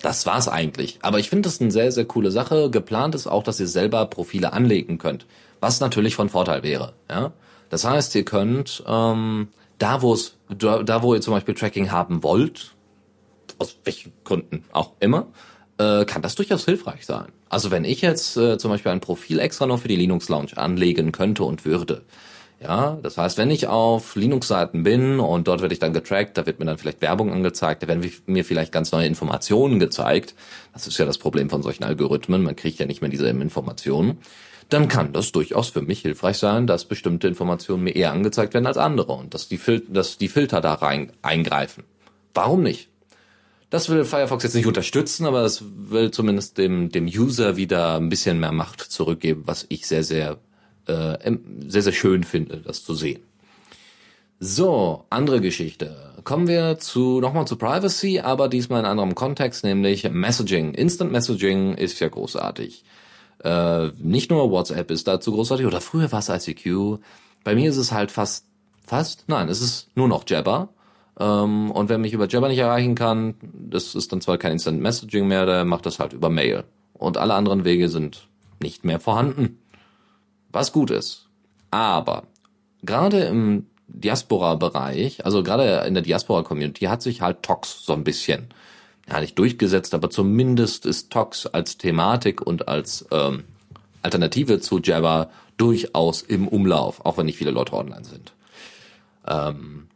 [0.00, 0.98] Das war's eigentlich.
[1.02, 2.70] Aber ich finde das eine sehr, sehr coole Sache.
[2.70, 5.26] Geplant ist auch, dass ihr selber Profile anlegen könnt.
[5.60, 6.92] Was natürlich von Vorteil wäre.
[7.10, 7.32] Ja?
[7.70, 12.22] Das heißt, ihr könnt ähm, da, wo es, da, wo ihr zum Beispiel Tracking haben
[12.22, 12.74] wollt,
[13.58, 15.26] aus welchen Gründen auch immer,
[15.78, 17.26] äh, kann das durchaus hilfreich sein.
[17.48, 20.56] Also wenn ich jetzt äh, zum Beispiel ein Profil extra noch für die Linux Lounge
[20.56, 22.02] anlegen könnte und würde,
[22.60, 26.44] ja, das heißt, wenn ich auf Linux-Seiten bin und dort werde ich dann getrackt, da
[26.44, 30.34] wird mir dann vielleicht Werbung angezeigt, da werden mir vielleicht ganz neue Informationen gezeigt.
[30.72, 34.18] Das ist ja das Problem von solchen Algorithmen, man kriegt ja nicht mehr diese Informationen.
[34.70, 38.66] Dann kann das durchaus für mich hilfreich sein, dass bestimmte Informationen mir eher angezeigt werden
[38.66, 41.84] als andere und dass die, Fil dass die Filter da rein eingreifen.
[42.34, 42.88] Warum nicht?
[43.70, 48.08] Das will Firefox jetzt nicht unterstützen, aber es will zumindest dem, dem User wieder ein
[48.08, 50.38] bisschen mehr Macht zurückgeben, was ich sehr, sehr
[50.88, 53.20] äh, sehr, sehr schön finde, das zu sehen.
[54.40, 55.96] So, andere Geschichte.
[56.22, 60.74] Kommen wir zu nochmal zu Privacy, aber diesmal in anderem Kontext, nämlich Messaging.
[60.74, 62.84] Instant Messaging ist ja großartig.
[63.42, 66.98] Äh, nicht nur WhatsApp ist dazu großartig, oder früher war es ICQ.
[67.42, 68.46] Bei mir ist es halt fast,
[68.86, 70.68] fast, nein, es ist nur noch Jabber.
[71.18, 74.80] Ähm, und wer mich über Jabber nicht erreichen kann, das ist dann zwar kein Instant
[74.80, 76.62] Messaging mehr, der macht das halt über Mail.
[76.92, 78.28] Und alle anderen Wege sind
[78.60, 79.58] nicht mehr vorhanden
[80.50, 81.28] was gut ist.
[81.70, 82.24] Aber
[82.82, 88.48] gerade im Diaspora-Bereich, also gerade in der Diaspora-Community, hat sich halt Tox so ein bisschen,
[89.08, 93.44] ja nicht durchgesetzt, aber zumindest ist Tox als Thematik und als ähm,
[94.02, 98.32] Alternative zu Java durchaus im Umlauf, auch wenn nicht viele Leute online sind.
[99.26, 99.88] Ähm,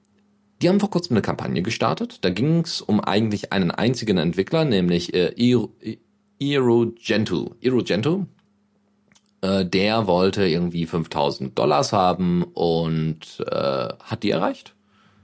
[0.61, 2.19] die haben vor kurzem eine Kampagne gestartet.
[2.23, 5.33] Da ging es um eigentlich einen einzigen Entwickler, nämlich äh,
[6.39, 7.51] Iro Gentoo.
[7.61, 8.27] Iro Gentoo
[9.43, 14.75] äh, der wollte irgendwie 5000 Dollars haben und äh, hat die erreicht.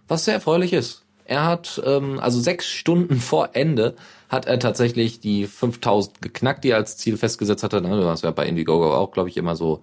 [0.08, 1.04] Was sehr erfreulich ist.
[1.24, 3.94] Er hat, ähm, also sechs Stunden vor Ende,
[4.28, 7.80] hat er tatsächlich die 5000 geknackt, die er als Ziel festgesetzt hatte.
[7.80, 8.04] Ne?
[8.06, 9.80] Hast ja bei Indiegogo auch, glaube ich, immer so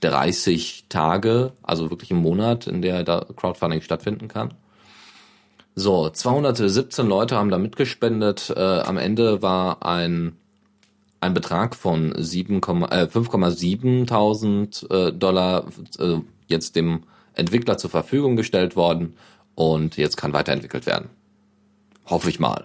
[0.00, 4.54] 30 Tage, also wirklich im Monat, in der da Crowdfunding stattfinden kann.
[5.74, 8.52] So, 217 Leute haben da mitgespendet.
[8.56, 10.37] Äh, am Ende war ein
[11.20, 12.58] ein Betrag von 7, äh,
[13.06, 15.66] 5,7.000 äh, Dollar
[15.98, 17.04] äh, jetzt dem
[17.34, 19.16] Entwickler zur Verfügung gestellt worden
[19.54, 21.10] und jetzt kann weiterentwickelt werden.
[22.06, 22.64] Hoffe ich mal.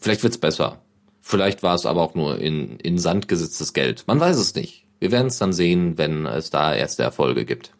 [0.00, 0.80] Vielleicht wird's besser.
[1.20, 4.04] Vielleicht war es aber auch nur in, in Sand gesetztes Geld.
[4.06, 4.84] Man weiß es nicht.
[5.00, 7.72] Wir werden es dann sehen, wenn es da erste Erfolge gibt.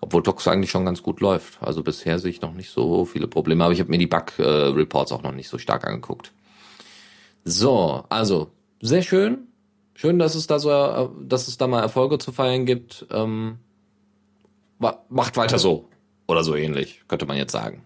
[0.00, 1.62] Obwohl Tox eigentlich schon ganz gut läuft.
[1.62, 5.12] Also bisher sehe ich noch nicht so viele Probleme, aber ich habe mir die Bug-Reports
[5.12, 6.32] auch noch nicht so stark angeguckt.
[7.44, 9.48] So, also sehr schön.
[9.94, 13.06] Schön, dass es da so, dass es da mal Erfolge zu feiern gibt.
[13.10, 13.58] Ähm,
[15.08, 15.88] macht weiter so.
[16.28, 17.82] Oder so ähnlich, könnte man jetzt sagen.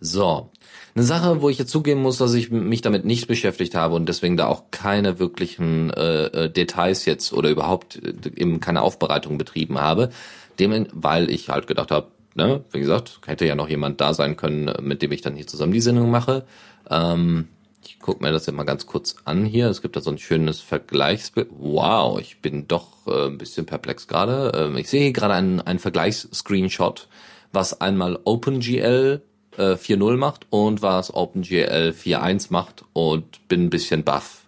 [0.00, 0.50] So.
[0.94, 4.08] Eine Sache, wo ich jetzt zugeben muss, dass ich mich damit nicht beschäftigt habe und
[4.08, 9.36] deswegen da auch keine wirklichen äh, äh Details jetzt oder überhaupt äh, eben keine Aufbereitung
[9.36, 10.10] betrieben habe,
[10.58, 14.36] dem, weil ich halt gedacht habe, ne, wie gesagt, hätte ja noch jemand da sein
[14.36, 16.46] können, mit dem ich dann hier zusammen die Sendung mache.
[16.88, 17.48] Ähm,
[17.86, 19.68] ich gucke mir das ja mal ganz kurz an hier.
[19.68, 21.48] Es gibt da so ein schönes Vergleichsbild.
[21.50, 24.52] Wow, ich bin doch äh, ein bisschen perplex gerade.
[24.54, 27.08] Ähm, ich sehe hier gerade einen, einen Vergleichsscreenshot,
[27.52, 29.22] was einmal OpenGL
[29.56, 34.46] äh, 4.0 macht und was OpenGL 4.1 macht und bin ein bisschen baff.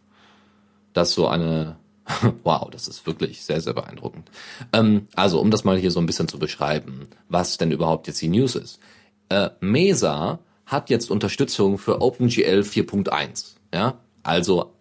[0.93, 1.77] Das ist so eine
[2.45, 4.31] Wow, das ist wirklich sehr, sehr beeindruckend.
[4.73, 8.21] Ähm, also, um das mal hier so ein bisschen zu beschreiben, was denn überhaupt jetzt
[8.23, 8.81] die News ist.
[9.29, 13.57] Äh, Mesa hat jetzt Unterstützung für OpenGL 4.1.
[13.75, 14.73] Ja, also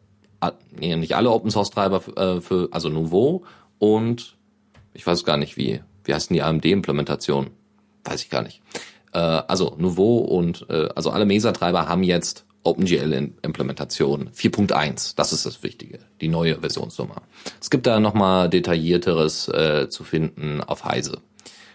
[0.78, 3.44] nee, nicht alle Open Source Treiber äh, für, also Nouveau
[3.80, 4.36] und
[4.94, 7.52] ich weiß gar nicht wie, wie heißt denn die AMD Implementation?
[8.04, 8.62] Weiß ich gar nicht.
[9.14, 15.14] Äh, also Nouveau und äh, also alle Mesa Treiber haben jetzt OpenGL-Implementation 4.1.
[15.16, 17.22] Das ist das Wichtige, die neue Versionsnummer.
[17.62, 21.22] Es gibt da nochmal detaillierteres äh, zu finden auf Heise,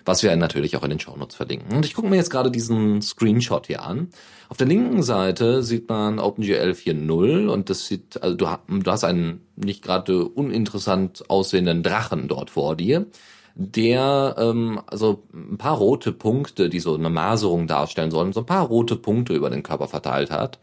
[0.04, 1.76] was wir natürlich auch in den Shownotes verlinken.
[1.76, 4.08] Und ich gucke mir jetzt gerade diesen Screenshot hier an.
[4.48, 9.04] Auf der linken Seite sieht man OpenGL 4.0 und das sieht, also du, du hast
[9.04, 13.06] einen nicht gerade uninteressant aussehenden Drachen dort vor dir
[13.54, 18.46] der ähm, also ein paar rote Punkte, die so eine Maserung darstellen sollen, so ein
[18.46, 20.58] paar rote Punkte über den Körper verteilt hat.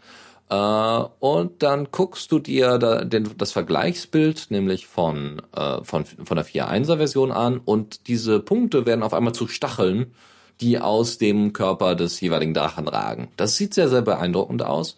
[0.49, 6.35] Äh, und dann guckst du dir da, den, das Vergleichsbild, nämlich von, äh, von, von
[6.35, 10.13] der 4.1er Version an und diese Punkte werden auf einmal zu Stacheln,
[10.59, 13.29] die aus dem Körper des jeweiligen Drachen ragen.
[13.37, 14.97] Das sieht sehr, sehr beeindruckend aus.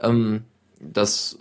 [0.00, 0.44] Ähm,
[0.80, 1.38] das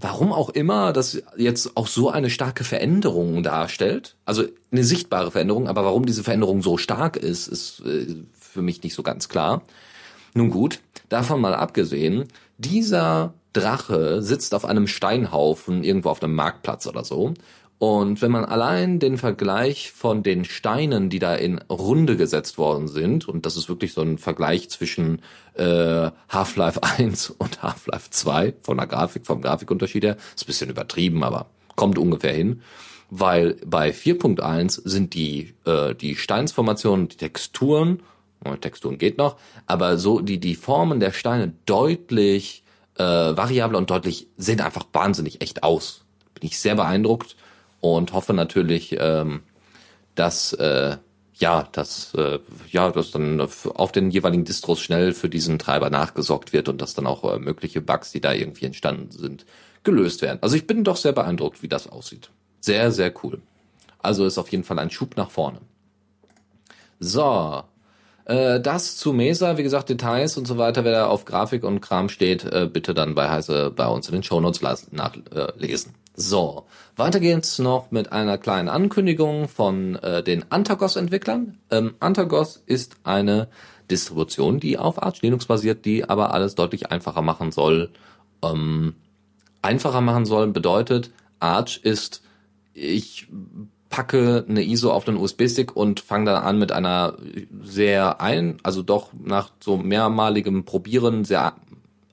[0.00, 4.14] warum auch immer das jetzt auch so eine starke Veränderung darstellt.
[4.24, 8.82] Also eine sichtbare Veränderung, aber warum diese Veränderung so stark ist, ist äh, für mich
[8.82, 9.62] nicht so ganz klar.
[10.34, 12.28] Nun gut, davon mal abgesehen,
[12.58, 17.34] dieser Drache sitzt auf einem Steinhaufen irgendwo auf einem Marktplatz oder so
[17.78, 22.88] und wenn man allein den Vergleich von den Steinen, die da in Runde gesetzt worden
[22.88, 25.22] sind, und das ist wirklich so ein Vergleich zwischen
[25.54, 30.70] äh, Half-Life 1 und Half-Life 2 von der Grafik, vom Grafikunterschied her, ist ein bisschen
[30.70, 32.62] übertrieben, aber kommt ungefähr hin.
[33.10, 38.02] Weil bei 4.1 sind die, äh, die Steinsformationen, die Texturen,
[38.60, 42.62] Texturen geht noch, aber so die, die Formen der Steine deutlich
[42.98, 46.04] äh, variabler und deutlich, sehen einfach wahnsinnig echt aus.
[46.34, 47.36] Bin ich sehr beeindruckt
[47.80, 49.42] und hoffe natürlich, ähm,
[50.14, 50.96] dass äh,
[51.34, 56.52] ja, dass äh, ja, dass dann auf den jeweiligen Distros schnell für diesen Treiber nachgesorgt
[56.52, 59.46] wird und dass dann auch äh, mögliche Bugs, die da irgendwie entstanden sind,
[59.84, 60.38] gelöst werden.
[60.40, 62.30] Also ich bin doch sehr beeindruckt, wie das aussieht.
[62.60, 63.40] Sehr, sehr cool.
[64.00, 65.60] Also ist auf jeden Fall ein Schub nach vorne.
[66.98, 67.62] So,
[68.28, 71.80] äh, das zu Mesa, wie gesagt, Details und so weiter, wer da auf Grafik und
[71.80, 74.60] Kram steht, äh, bitte dann bei Heise bei uns in den Shownotes
[74.92, 75.94] nachlesen.
[76.14, 81.58] So, weiter geht's noch mit einer kleinen Ankündigung von äh, den Antagos-Entwicklern.
[81.70, 83.48] Ähm, Antagos ist eine
[83.90, 87.90] Distribution, die auf Arch Linux basiert, die aber alles deutlich einfacher machen soll.
[88.42, 88.94] Ähm,
[89.62, 92.22] einfacher machen soll bedeutet, Arch ist,
[92.74, 93.28] ich
[93.88, 97.14] packe eine ISO auf den USB-Stick und fange dann an mit einer
[97.62, 101.54] sehr ein, also doch nach so mehrmaligem Probieren sehr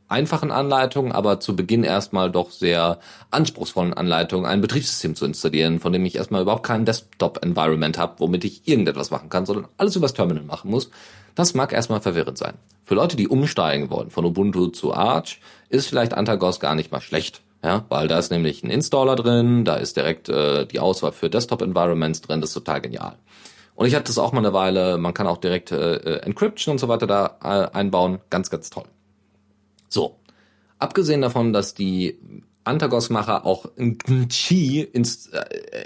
[0.08, 3.00] einfachen Anleitungen, aber zu Beginn erstmal doch sehr
[3.32, 8.46] anspruchsvollen Anleitungen ein Betriebssystem zu installieren, von dem ich erstmal überhaupt kein Desktop-Environment habe, womit
[8.46, 10.92] ich irgendetwas machen kann, sondern alles übers Terminal machen muss.
[11.34, 12.54] Das mag erstmal verwirrend sein.
[12.84, 17.02] Für Leute, die umsteigen wollen von Ubuntu zu Arch, ist vielleicht Antagos gar nicht mal
[17.02, 17.42] schlecht.
[17.66, 21.32] Ja, weil da ist nämlich ein Installer drin, da ist direkt äh, die Auswahl für
[21.32, 23.18] Desktop-Environments drin, das ist total genial.
[23.74, 26.74] Und ich hatte das auch mal eine Weile, man kann auch direkt äh, äh Encryption
[26.74, 28.84] und so weiter da äh, einbauen, ganz, ganz toll.
[29.90, 30.20] So,
[30.78, 32.20] abgesehen davon, dass die
[32.66, 33.66] Antagos-Macher auch
[34.30, 35.02] Qi äh,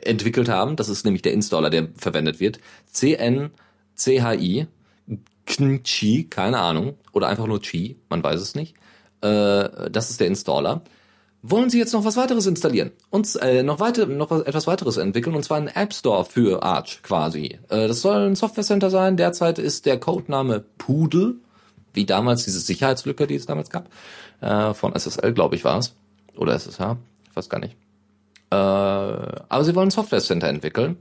[0.03, 2.59] entwickelt haben, das ist nämlich der Installer, der verwendet wird,
[2.91, 4.67] C-N-C-H-I,
[5.45, 8.75] Qi, keine Ahnung, oder einfach nur Qi, man weiß es nicht.
[9.21, 10.81] Äh, das ist der Installer.
[11.41, 14.97] Wollen sie jetzt noch was weiteres installieren und äh, noch weiter noch was, etwas weiteres
[14.97, 17.60] entwickeln und zwar einen App Store für Arch quasi.
[17.69, 19.15] Äh, das soll ein Software Center sein.
[19.15, 21.36] Derzeit ist der Codename Pudel,
[21.93, 23.89] wie damals diese Sicherheitslücke, die es damals gab,
[24.41, 25.93] äh, von SSL, glaube ich, war es
[26.36, 26.97] oder SSH,
[27.30, 27.75] ich weiß gar nicht.
[28.52, 30.97] Äh, aber sie wollen ein Software Center entwickeln.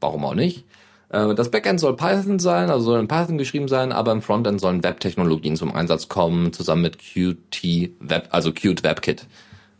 [0.00, 0.64] Warum auch nicht?
[1.08, 4.60] Äh, das Backend soll Python sein, also soll in Python geschrieben sein, aber im Frontend
[4.60, 9.26] sollen Web-Technologien zum Einsatz kommen, zusammen mit Qt Web, also Qt WebKit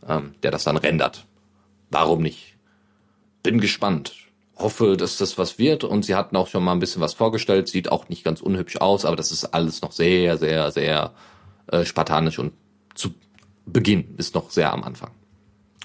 [0.09, 1.27] ähm, der das dann rendert.
[1.91, 2.57] Warum nicht?
[3.43, 4.15] Bin gespannt.
[4.57, 7.69] Hoffe, dass das was wird und sie hatten auch schon mal ein bisschen was vorgestellt.
[7.69, 11.13] Sieht auch nicht ganz unhübsch aus, aber das ist alles noch sehr, sehr, sehr
[11.69, 12.53] äh, spartanisch und
[12.95, 13.15] zu
[13.67, 15.11] Beginn ist noch sehr am Anfang.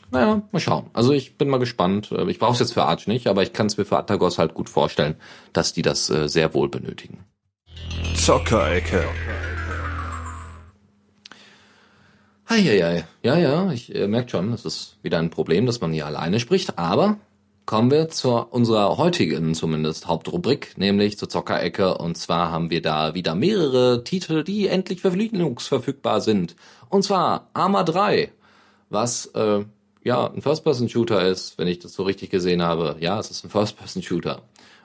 [0.10, 0.90] Naja, mal schauen.
[0.94, 2.12] Also ich bin mal gespannt.
[2.12, 4.38] Äh, ich brauche es jetzt für Arch nicht, aber ich kann es mir für Atagos
[4.38, 5.16] halt gut vorstellen,
[5.54, 7.26] dass die das äh, sehr wohl benötigen.
[8.16, 9.06] Zockerecke.
[12.54, 13.08] Eieiei.
[13.24, 16.40] Ja, ja, ich äh, merke schon, es ist wieder ein Problem, dass man hier alleine
[16.40, 17.18] spricht, aber
[17.66, 21.98] kommen wir zu unserer heutigen zumindest Hauptrubrik, nämlich zur Zockerecke.
[21.98, 26.56] Und zwar haben wir da wieder mehrere Titel, die endlich verfügbar sind.
[26.90, 28.32] Und zwar Arma 3,
[28.92, 29.66] was äh,
[30.04, 32.98] ja ein First-Person-Shooter ist, wenn ich das so richtig gesehen habe.
[33.00, 34.44] Ja, es ist ein First-Person-Shooter.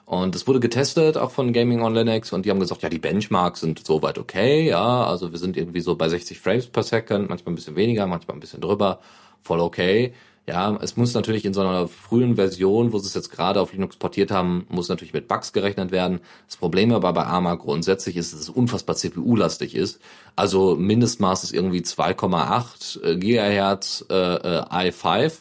[0.08, 2.98] Und es wurde getestet, auch von Gaming on Linux, und die haben gesagt, ja, die
[2.98, 7.28] Benchmarks sind soweit okay, ja, also wir sind irgendwie so bei 60 Frames per Second,
[7.28, 9.00] manchmal ein bisschen weniger, manchmal ein bisschen drüber,
[9.42, 10.14] voll okay.
[10.46, 13.74] Ja, es muss natürlich in so einer frühen Version, wo sie es jetzt gerade auf
[13.74, 16.20] Linux portiert haben, muss natürlich mit Bugs gerechnet werden.
[16.46, 20.00] Das Problem aber bei ARMA grundsätzlich ist, dass es unfassbar CPU-lastig ist.
[20.36, 25.32] Also Mindestmaß ist irgendwie 2,8 äh, Gigahertz äh, äh, i5,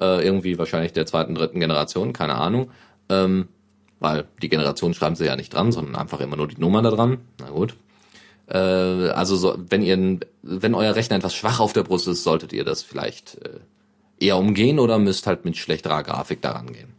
[0.00, 2.70] äh, irgendwie wahrscheinlich der zweiten, dritten Generation, keine Ahnung.
[3.08, 3.48] Ähm,
[4.00, 6.90] weil die Generation schreiben sie ja nicht dran, sondern einfach immer nur die Nummer da
[6.90, 7.18] dran.
[7.40, 7.76] Na gut.
[8.48, 12.52] Äh, also so, wenn ihr, wenn euer Rechner etwas schwach auf der Brust ist, solltet
[12.52, 13.60] ihr das vielleicht äh,
[14.18, 16.94] eher umgehen oder müsst halt mit schlechterer Grafik daran gehen.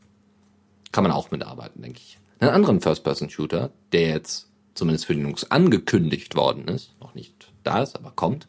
[0.91, 2.17] Kann man auch mitarbeiten, denke ich.
[2.39, 7.95] Einen anderen First-Person-Shooter, der jetzt zumindest für Linux angekündigt worden ist, noch nicht da ist,
[7.95, 8.47] aber kommt,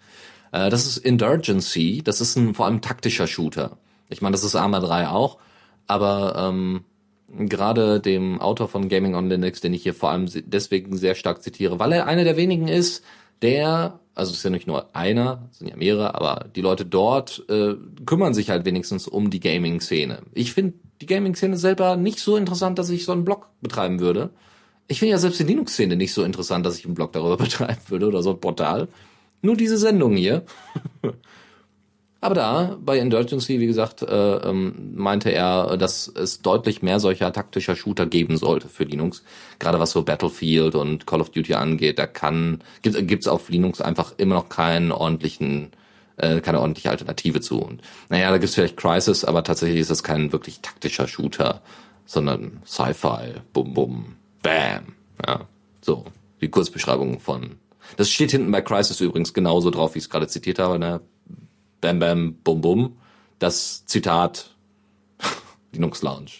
[0.53, 2.03] äh, das ist Indurgency.
[2.03, 3.79] Das ist ein vor allem taktischer Shooter.
[4.09, 5.39] Ich meine, das ist Arma 3 auch,
[5.87, 6.85] aber ähm,
[7.29, 11.43] gerade dem Autor von Gaming on Linux, den ich hier vor allem deswegen sehr stark
[11.43, 13.05] zitiere, weil er einer der wenigen ist,
[13.43, 16.87] der, also es ist ja nicht nur einer, es sind ja mehrere, aber die Leute
[16.87, 17.75] dort äh,
[18.07, 20.23] kümmern sich halt wenigstens um die Gaming-Szene.
[20.33, 24.31] Ich finde die Gaming-Szene selber nicht so interessant, dass ich so einen Blog betreiben würde.
[24.89, 27.83] Ich finde ja selbst die Linux-Szene nicht so interessant, dass ich einen Blog darüber betreiben
[27.89, 28.89] würde oder so ein Portal.
[29.43, 30.45] Nur diese Sendung hier.
[32.21, 37.33] Aber da, bei Indulgency, wie gesagt, äh, ähm, meinte er, dass es deutlich mehr solcher
[37.33, 39.23] taktischer Shooter geben sollte für Linux.
[39.59, 43.81] Gerade was so Battlefield und Call of Duty angeht, da kann, gibt es auf Linux
[43.81, 45.73] einfach immer noch keinen ordentlichen,
[46.17, 47.61] äh, keine ordentliche Alternative zu.
[47.61, 51.61] Und naja, da gibt es vielleicht Crisis, aber tatsächlich ist das kein wirklich taktischer Shooter,
[52.07, 54.95] sondern Sci-Fi, bum bum, bam.
[55.27, 55.47] Ja,
[55.83, 56.07] so,
[56.41, 57.57] die Kurzbeschreibung von.
[57.99, 61.01] Das steht hinten bei Crisis übrigens genauso drauf, wie ich es gerade zitiert habe, ne?
[61.81, 62.97] Bam Bam Bum Bum,
[63.39, 64.55] das Zitat
[65.73, 66.31] Linux Lounge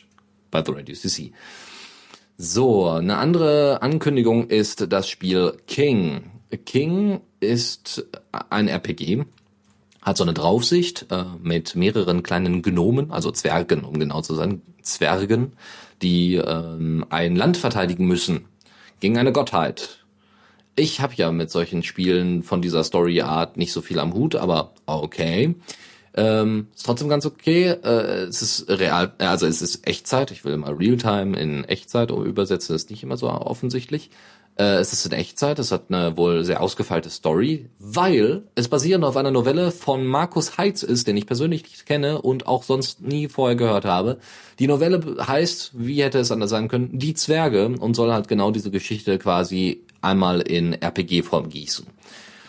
[0.51, 1.33] bei The Radio CC.
[2.39, 6.31] So, eine andere Ankündigung ist das Spiel King.
[6.65, 8.07] King ist
[8.51, 9.25] ein RPG,
[10.03, 14.63] hat so eine Draufsicht äh, mit mehreren kleinen Gnomen, also Zwergen, um genau zu sein,
[14.83, 15.53] Zwergen,
[16.03, 18.45] die ähm, ein Land verteidigen müssen
[19.01, 20.06] gegen eine Gottheit
[20.77, 24.75] ich habe ja mit solchen Spielen von dieser Story-Art nicht so viel am Hut, aber
[24.85, 25.55] okay.
[26.15, 27.65] Ähm, ist trotzdem ganz okay.
[27.65, 30.31] Äh, es ist real, also es ist Echtzeit.
[30.31, 34.11] Ich will mal Realtime in Echtzeit übersetzen, ist nicht immer so offensichtlich.
[34.59, 39.05] Äh, es ist in Echtzeit, es hat eine wohl sehr ausgefeilte Story, weil es basierend
[39.05, 43.03] auf einer Novelle von Markus Heitz ist, den ich persönlich nicht kenne und auch sonst
[43.03, 44.19] nie vorher gehört habe.
[44.59, 48.51] Die Novelle heißt, wie hätte es anders sein können, Die Zwerge und soll halt genau
[48.51, 51.87] diese Geschichte quasi einmal in RPG-Form gießen.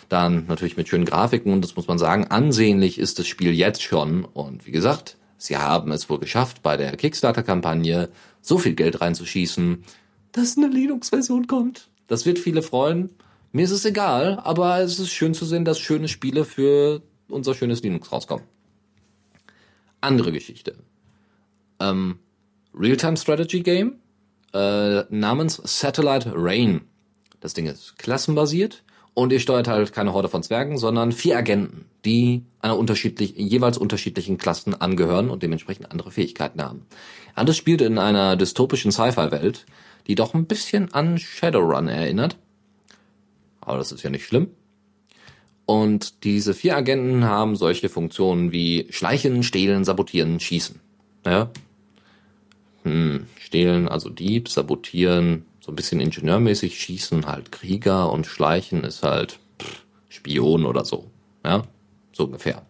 [0.09, 3.83] Dann natürlich mit schönen Grafiken und das muss man sagen, ansehnlich ist das Spiel jetzt
[3.83, 4.23] schon.
[4.23, 8.09] Und wie gesagt, sie haben es wohl geschafft, bei der Kickstarter-Kampagne
[8.41, 9.83] so viel Geld reinzuschießen,
[10.31, 11.89] dass eine Linux-Version kommt.
[12.07, 13.09] Das wird viele freuen.
[13.51, 17.53] Mir ist es egal, aber es ist schön zu sehen, dass schöne Spiele für unser
[17.53, 18.45] schönes Linux rauskommen.
[19.99, 20.75] Andere Geschichte.
[21.79, 22.19] Ähm,
[22.73, 23.95] Real-Time Strategy Game
[24.53, 26.81] äh, namens Satellite Rain.
[27.39, 28.83] Das Ding ist klassenbasiert
[29.13, 33.77] und ihr steuert halt keine Horde von Zwergen, sondern vier Agenten, die einer unterschiedlichen, jeweils
[33.77, 36.85] unterschiedlichen Klassen angehören und dementsprechend andere Fähigkeiten haben.
[37.35, 39.65] Alles spielt in einer dystopischen Sci-Fi-Welt,
[40.07, 42.37] die doch ein bisschen an Shadowrun erinnert.
[43.61, 44.51] Aber das ist ja nicht schlimm.
[45.65, 50.79] Und diese vier Agenten haben solche Funktionen wie Schleichen, Stehlen, Sabotieren, Schießen.
[51.25, 51.49] Ja?
[52.83, 59.03] Hm, stehlen, also Dieb, Sabotieren, so ein bisschen ingenieurmäßig, Schießen halt Krieger und Schleichen ist
[59.03, 61.11] halt pff, Spion oder so.
[61.45, 61.63] Ja,
[62.13, 62.65] so ungefähr.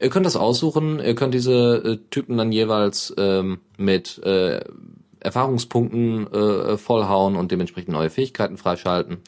[0.00, 4.60] Ihr könnt das aussuchen, ihr könnt diese äh, Typen dann jeweils ähm, mit äh,
[5.20, 9.18] Erfahrungspunkten äh, vollhauen und dementsprechend neue Fähigkeiten freischalten.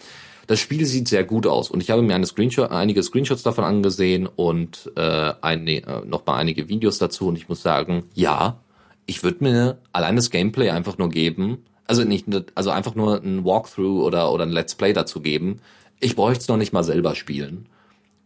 [0.49, 3.63] Das Spiel sieht sehr gut aus und ich habe mir eine Screenshot, einige Screenshots davon
[3.63, 8.59] angesehen und äh, ein, äh, noch mal einige Videos dazu und ich muss sagen, ja,
[9.07, 11.59] ich würde mir allein das Gameplay einfach nur geben,
[11.93, 15.61] also nicht, also einfach nur ein Walkthrough oder oder ein Let's Play dazu geben.
[16.01, 17.67] Ich bräuchte es noch nicht mal selber spielen,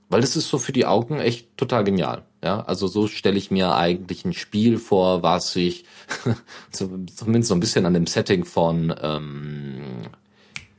[0.09, 2.23] weil das ist so für die Augen echt total genial.
[2.45, 5.85] Ja, also so stelle ich mir eigentlich ein Spiel vor, was sich
[6.71, 9.81] zumindest so ein bisschen an dem Setting von ähm,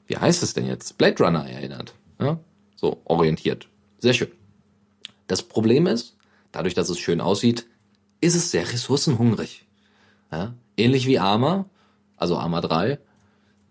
[0.05, 0.97] wie heißt es denn jetzt?
[0.97, 1.93] Blade Runner erinnert.
[2.21, 2.39] Ja?
[2.77, 3.67] So orientiert.
[3.99, 4.31] Sehr schön.
[5.27, 6.15] Das Problem ist,
[6.53, 7.67] dadurch, dass es schön aussieht,
[8.21, 9.65] ist es sehr ressourcenhungrig.
[10.31, 10.53] Ja?
[10.77, 11.65] Ähnlich wie Arma,
[12.17, 12.99] also Arma 3,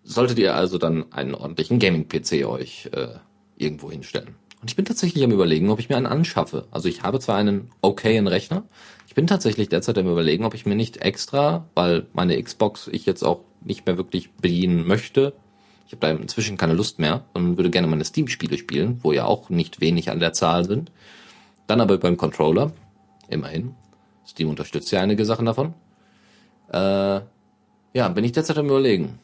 [0.03, 3.09] solltet ihr also dann einen ordentlichen Gaming-PC euch äh,
[3.57, 4.37] irgendwo hinstellen.
[4.63, 6.67] Und ich bin tatsächlich am überlegen, ob ich mir einen anschaffe.
[6.71, 8.65] Also ich habe zwar einen okayen Rechner,
[9.07, 13.07] ich bin tatsächlich derzeit am überlegen, ob ich mir nicht extra, weil meine Xbox ich
[13.07, 15.33] jetzt auch nicht mehr wirklich bedienen möchte,
[15.87, 19.25] ich habe da inzwischen keine Lust mehr und würde gerne meine Steam-Spiele spielen, wo ja
[19.25, 20.91] auch nicht wenig an der Zahl sind.
[21.69, 22.73] Dann aber beim Controller,
[23.29, 23.75] immerhin.
[24.27, 25.75] Steam unterstützt ja einige Sachen davon.
[26.73, 27.21] Äh,
[27.97, 29.19] ja, bin ich derzeit am überlegen.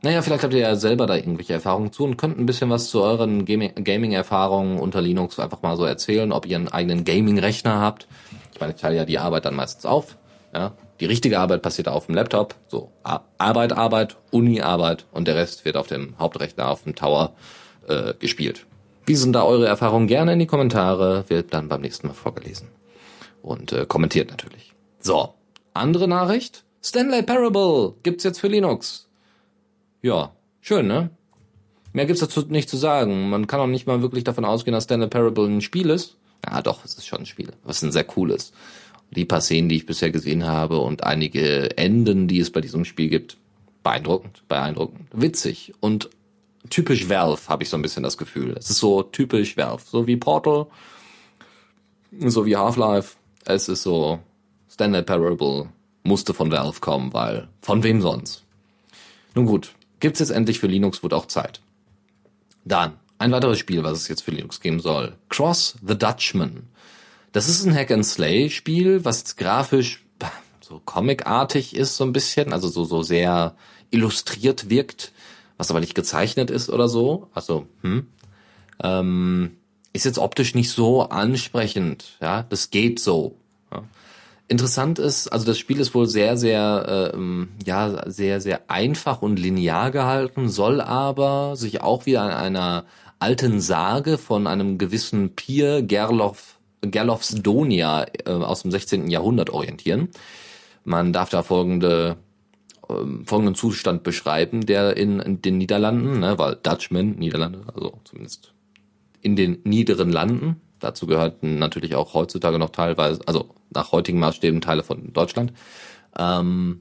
[0.00, 2.88] Naja, vielleicht habt ihr ja selber da irgendwelche Erfahrungen zu und könnt ein bisschen was
[2.88, 8.08] zu euren Gaming-Erfahrungen unter Linux einfach mal so erzählen, ob ihr einen eigenen Gaming-Rechner habt.
[8.54, 10.16] Ich meine, ich teile ja die Arbeit dann meistens auf.
[10.54, 15.66] Ja, die richtige Arbeit passiert auf dem Laptop, so Arbeit, Arbeit, Uni-Arbeit und der Rest
[15.66, 17.32] wird auf dem Hauptrechner, auf dem Tower
[17.88, 18.64] äh, gespielt.
[19.04, 20.06] Wie sind da eure Erfahrungen?
[20.06, 22.68] Gerne in die Kommentare, wird dann beim nächsten Mal vorgelesen.
[23.42, 24.72] Und äh, kommentiert natürlich.
[24.98, 25.34] So,
[25.74, 26.63] andere Nachricht.
[26.84, 29.08] Stanley Parable gibt's jetzt für Linux.
[30.02, 31.10] Ja, schön, ne?
[31.92, 33.30] Mehr gibt's dazu nicht zu sagen.
[33.30, 36.16] Man kann auch nicht mal wirklich davon ausgehen, dass Stanley Parable ein Spiel ist.
[36.44, 38.52] Ja, doch, es ist schon ein Spiel, was ein sehr cooles
[39.14, 42.84] die paar Szenen, die ich bisher gesehen habe und einige Enden, die es bei diesem
[42.84, 43.36] Spiel gibt,
[43.82, 46.10] beeindruckend, beeindruckend, witzig und
[46.70, 48.54] typisch Valve, habe ich so ein bisschen das Gefühl.
[48.58, 50.66] Es ist so typisch Valve, so wie Portal,
[52.26, 53.16] so wie Half-Life.
[53.44, 54.18] Es ist so
[54.68, 55.68] Standard Parable
[56.04, 58.44] musste von Valve kommen, weil von wem sonst?
[59.34, 61.60] Nun gut, gibt's jetzt endlich für Linux, wird auch Zeit.
[62.64, 65.16] Dann ein weiteres Spiel, was es jetzt für Linux geben soll.
[65.28, 66.68] Cross the Dutchman.
[67.32, 70.04] Das ist ein Hack-and-Slay-Spiel, was grafisch
[70.60, 73.56] so comicartig ist so ein bisschen, also so, so sehr
[73.90, 75.12] illustriert wirkt,
[75.56, 77.28] was aber nicht gezeichnet ist oder so.
[77.34, 78.06] Also, hm.
[78.82, 79.56] Ähm,
[79.92, 83.36] ist jetzt optisch nicht so ansprechend, ja, das geht so.
[84.46, 89.38] Interessant ist, also das Spiel ist wohl sehr, sehr, ähm, ja, sehr, sehr einfach und
[89.38, 92.84] linear gehalten, soll aber sich auch wieder an einer
[93.18, 99.08] alten Sage von einem gewissen Pier Gerloff Gerloffs Donia äh, aus dem 16.
[99.08, 100.10] Jahrhundert orientieren.
[100.84, 102.16] Man darf da folgende
[102.88, 108.52] äh, folgenden Zustand beschreiben, der in, in den Niederlanden, ne, weil Dutchman, Niederlande, also zumindest
[109.22, 114.60] in den niederen Landen, dazu gehörten natürlich auch heutzutage noch teilweise, also nach heutigen Maßstäben
[114.60, 115.52] Teile von Deutschland,
[116.18, 116.80] ähm,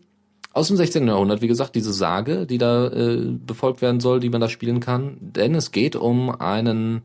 [0.54, 1.08] aus dem 16.
[1.08, 4.80] Jahrhundert, wie gesagt, diese Sage, die da äh, befolgt werden soll, die man da spielen
[4.80, 7.02] kann, denn es geht um einen,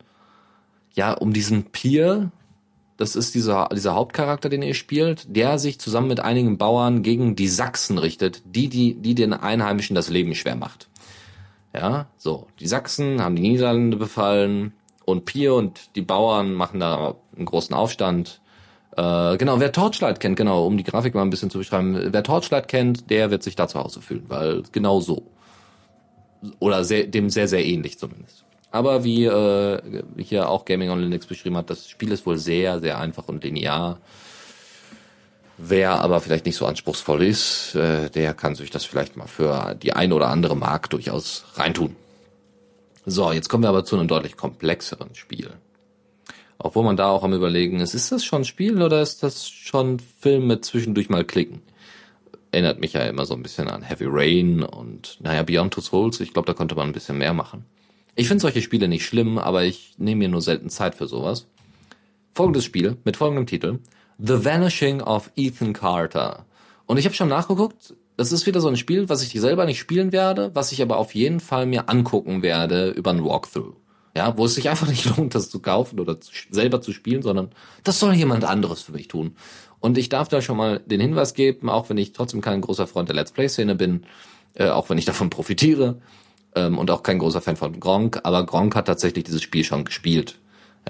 [0.92, 2.30] ja, um diesen Pier,
[2.98, 7.36] das ist dieser, dieser Hauptcharakter, den ihr spielt, der sich zusammen mit einigen Bauern gegen
[7.36, 10.88] die Sachsen richtet, die, die, die den Einheimischen das Leben schwer macht.
[11.72, 12.48] Ja, so.
[12.60, 14.72] Die Sachsen haben die Niederlande befallen
[15.08, 18.40] und Pier und die Bauern machen da einen großen Aufstand.
[18.96, 22.22] Äh, genau, wer Torchlight kennt, genau, um die Grafik mal ein bisschen zu beschreiben, wer
[22.22, 25.22] Torchlight kennt, der wird sich da zu Hause fühlen, weil genau so.
[26.58, 28.44] Oder sehr, dem sehr, sehr ähnlich zumindest.
[28.70, 29.80] Aber wie äh,
[30.18, 33.42] hier auch Gaming on Linux beschrieben hat, das Spiel ist wohl sehr, sehr einfach und
[33.42, 33.98] linear.
[35.56, 39.74] Wer aber vielleicht nicht so anspruchsvoll ist, äh, der kann sich das vielleicht mal für
[39.74, 41.96] die ein oder andere Mark durchaus reintun.
[43.10, 45.54] So, jetzt kommen wir aber zu einem deutlich komplexeren Spiel.
[46.58, 49.98] Obwohl man da auch am überlegen ist, ist das schon Spiel oder ist das schon
[49.98, 51.62] Film mit zwischendurch mal klicken?
[52.50, 56.20] Erinnert mich ja immer so ein bisschen an Heavy Rain und naja, Beyond Two Souls.
[56.20, 57.64] Ich glaube, da konnte man ein bisschen mehr machen.
[58.14, 61.46] Ich finde solche Spiele nicht schlimm, aber ich nehme mir nur selten Zeit für sowas.
[62.34, 63.78] Folgendes Spiel mit folgendem Titel.
[64.18, 66.44] The Vanishing of Ethan Carter.
[66.84, 69.78] Und ich habe schon nachgeguckt, das ist wieder so ein Spiel, was ich selber nicht
[69.78, 73.76] spielen werde, was ich aber auf jeden Fall mir angucken werde über ein Walkthrough.
[74.16, 77.22] Ja, wo es sich einfach nicht lohnt, das zu kaufen oder zu, selber zu spielen,
[77.22, 77.50] sondern
[77.84, 79.36] das soll jemand anderes für mich tun.
[79.78, 82.88] Und ich darf da schon mal den Hinweis geben, auch wenn ich trotzdem kein großer
[82.88, 84.04] Freund der Let's Play-Szene bin,
[84.54, 86.00] äh, auch wenn ich davon profitiere
[86.56, 89.84] ähm, und auch kein großer Fan von Gronk, aber Gronk hat tatsächlich dieses Spiel schon
[89.84, 90.40] gespielt.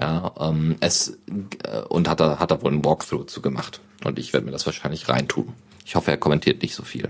[0.01, 1.19] Ja, ähm, es
[1.63, 3.81] äh, und hat da hat da wohl einen Walkthrough zu gemacht.
[4.03, 5.53] Und ich werde mir das wahrscheinlich reintun.
[5.89, 7.09] Ich hoffe, er kommentiert nicht so viel.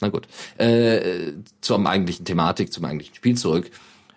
[0.00, 0.28] Na gut.
[0.58, 3.68] Äh, zur eigentlichen Thematik, zum eigentlichen Spiel zurück.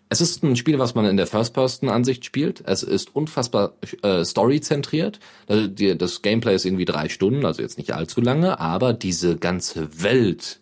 [0.10, 2.62] Es ist ein Spiel, was man in der First-Person-Ansicht spielt.
[2.68, 3.74] Es ist unfassbar
[4.04, 5.20] äh, story-zentriert.
[5.48, 10.60] Das Gameplay ist irgendwie drei Stunden, also jetzt nicht allzu lange, aber diese ganze Welt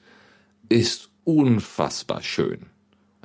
[0.70, 2.68] ist unfassbar schön.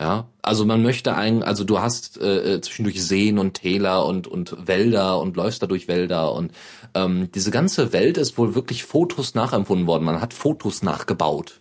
[0.03, 4.27] Ja, also man möchte ein, also du hast äh, äh, zwischendurch Seen und Täler und
[4.27, 6.51] und Wälder und läufst da durch Wälder und
[6.95, 10.03] ähm, diese ganze Welt ist wohl wirklich Fotos nachempfunden worden.
[10.03, 11.61] Man hat Fotos nachgebaut,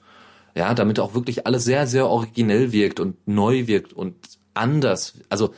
[0.55, 4.15] ja, damit auch wirklich alles sehr sehr originell wirkt und neu wirkt und
[4.55, 5.53] anders, also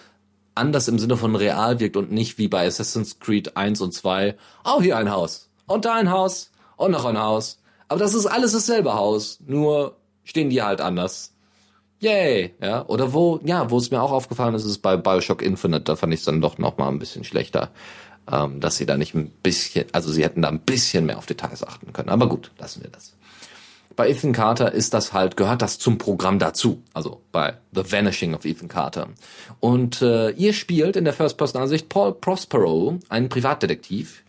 [0.54, 4.36] anders im Sinne von real wirkt und nicht wie bei Assassin's Creed 1 und 2.
[4.66, 7.62] Oh, hier ein Haus und da ein Haus und noch ein Haus.
[7.88, 11.33] Aber das ist alles dasselbe Haus, nur stehen die halt anders.
[12.04, 12.86] Yay, ja.
[12.88, 16.14] Oder wo, ja, wo es mir auch aufgefallen ist, ist bei Bioshock Infinite, da fand
[16.14, 17.70] ich es dann doch noch mal ein bisschen schlechter,
[18.30, 21.28] ähm, dass sie da nicht ein bisschen, also sie hätten da ein bisschen mehr auf
[21.28, 22.10] Details achten können.
[22.10, 23.14] Aber gut, lassen wir das.
[23.96, 26.84] Bei Ethan Carter ist das halt, gehört das zum Programm dazu.
[26.94, 29.08] Also bei The Vanishing of Ethan Carter.
[29.62, 34.24] Und äh, ihr spielt in der First-Person-Ansicht Paul Prospero, einen Privatdetektiv.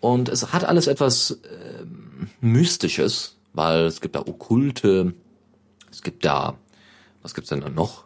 [0.00, 1.84] Und es hat alles etwas äh,
[2.40, 5.14] Mystisches, weil es gibt da okkulte,
[5.92, 6.56] es gibt da,
[7.22, 8.04] was gibt's denn da noch?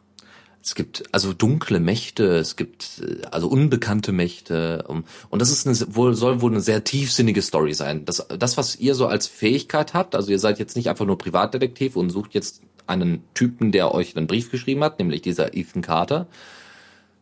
[0.63, 5.95] Es gibt also dunkle Mächte, es gibt äh, also unbekannte Mächte und das ist eine,
[5.95, 8.05] wohl soll wohl eine sehr tiefsinnige Story sein.
[8.05, 11.19] Das das was ihr so als Fähigkeit habt, also ihr seid jetzt nicht einfach nur
[11.19, 15.83] Privatdetektiv und sucht jetzt einen Typen, der euch einen Brief geschrieben hat, nämlich dieser Ethan
[15.83, 16.27] Carter,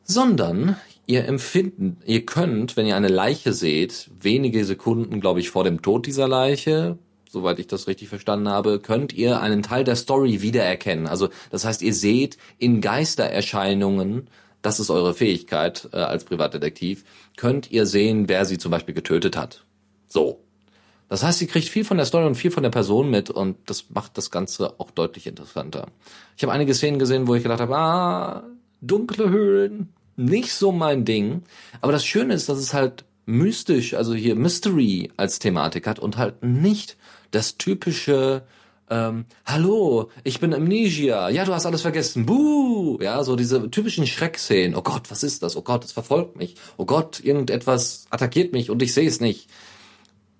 [0.04, 0.76] sondern
[1.06, 5.82] ihr empfinden, ihr könnt, wenn ihr eine Leiche seht, wenige Sekunden, glaube ich, vor dem
[5.82, 6.98] Tod dieser Leiche,
[7.34, 11.06] soweit ich das richtig verstanden habe, könnt ihr einen Teil der Story wiedererkennen.
[11.06, 14.28] Also das heißt, ihr seht in Geistererscheinungen,
[14.62, 17.04] das ist eure Fähigkeit äh, als Privatdetektiv,
[17.36, 19.64] könnt ihr sehen, wer sie zum Beispiel getötet hat.
[20.08, 20.40] So.
[21.10, 23.58] Das heißt, ihr kriegt viel von der Story und viel von der Person mit und
[23.66, 25.88] das macht das Ganze auch deutlich interessanter.
[26.36, 28.44] Ich habe einige Szenen gesehen, wo ich gedacht habe, ah,
[28.80, 31.42] dunkle Höhlen, nicht so mein Ding.
[31.82, 36.16] Aber das Schöne ist, dass es halt mystisch, also hier Mystery als Thematik hat und
[36.16, 36.96] halt nicht
[37.30, 38.42] das typische
[38.90, 41.30] ähm, Hallo, ich bin Amnesia.
[41.30, 42.26] Ja, du hast alles vergessen.
[42.26, 42.98] Buh!
[43.00, 44.76] Ja, so diese typischen Schreckszenen.
[44.76, 45.56] Oh Gott, was ist das?
[45.56, 46.56] Oh Gott, es verfolgt mich.
[46.76, 49.48] Oh Gott, irgendetwas attackiert mich und ich sehe es nicht.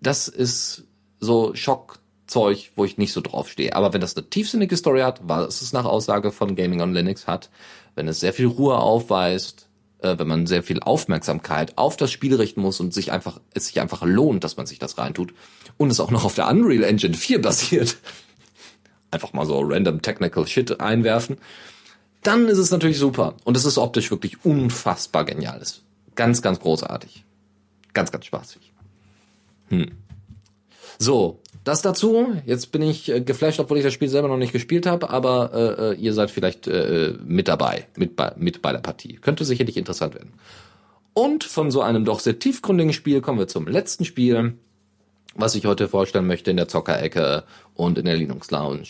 [0.02, 0.84] Das ist
[1.20, 3.74] so Schockzeug, wo ich nicht so drauf stehe.
[3.74, 7.26] Aber wenn das eine tiefsinnige Story hat, was es nach Aussage von Gaming on Linux
[7.26, 7.50] hat,
[7.94, 9.68] wenn es sehr viel Ruhe aufweist,
[10.00, 13.66] äh, wenn man sehr viel Aufmerksamkeit auf das Spiel richten muss und sich einfach, es
[13.66, 15.34] sich einfach lohnt, dass man sich das reintut
[15.76, 17.96] und es auch noch auf der Unreal Engine 4 basiert,
[19.10, 21.38] einfach mal so random technical shit einwerfen,
[22.22, 23.36] dann ist es natürlich super.
[23.44, 25.60] Und es ist optisch wirklich unfassbar genial.
[25.60, 25.82] ist
[26.14, 27.24] ganz, ganz großartig.
[27.92, 28.72] Ganz, ganz spaßig.
[29.68, 29.92] Hm.
[30.98, 32.36] So, das dazu.
[32.44, 35.50] Jetzt bin ich äh, geflasht, obwohl ich das Spiel selber noch nicht gespielt habe, aber
[35.52, 39.16] äh, äh, ihr seid vielleicht äh, mit dabei, mit bei, mit bei der Partie.
[39.16, 40.34] Könnte sicherlich interessant werden.
[41.14, 44.54] Und von so einem doch sehr tiefgründigen Spiel kommen wir zum letzten Spiel,
[45.34, 47.44] was ich heute vorstellen möchte in der Zockerecke
[47.74, 48.88] und in der Linux Lounge.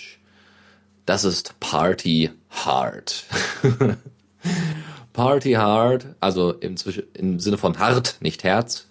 [1.06, 3.24] Das ist Party Hard.
[5.12, 6.74] Party Hard, also im,
[7.12, 8.88] im Sinne von hart, nicht Herz,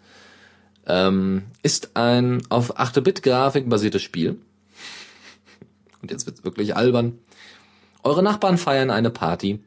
[0.87, 4.39] ähm, ist ein auf 8-Bit-Grafik basiertes Spiel.
[6.01, 7.19] Und jetzt wird's wirklich albern.
[8.03, 9.63] Eure Nachbarn feiern eine Party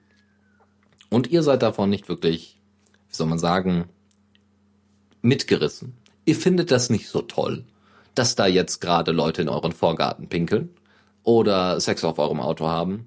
[1.09, 2.61] und ihr seid davon nicht wirklich,
[3.09, 3.87] wie soll man sagen,
[5.23, 5.95] mitgerissen.
[6.27, 7.65] Ihr findet das nicht so toll,
[8.15, 10.71] dass da jetzt gerade Leute in euren Vorgarten pinkeln
[11.23, 13.07] oder Sex auf eurem Auto haben.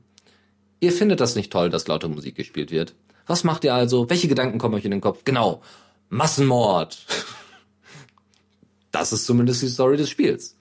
[0.80, 2.96] Ihr findet das nicht toll, dass laute Musik gespielt wird.
[3.28, 4.10] Was macht ihr also?
[4.10, 5.24] Welche Gedanken kommen euch in den Kopf?
[5.26, 5.62] Genau,
[6.10, 7.06] Massenmord.
[8.92, 10.56] Das ist zumindest die Story des Spiels.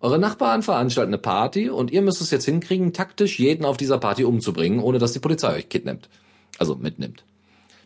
[0.00, 3.98] Eure Nachbarn veranstalten eine Party und ihr müsst es jetzt hinkriegen, taktisch jeden auf dieser
[3.98, 6.08] Party umzubringen, ohne dass die Polizei euch kidnappt.
[6.58, 7.24] Also mitnimmt.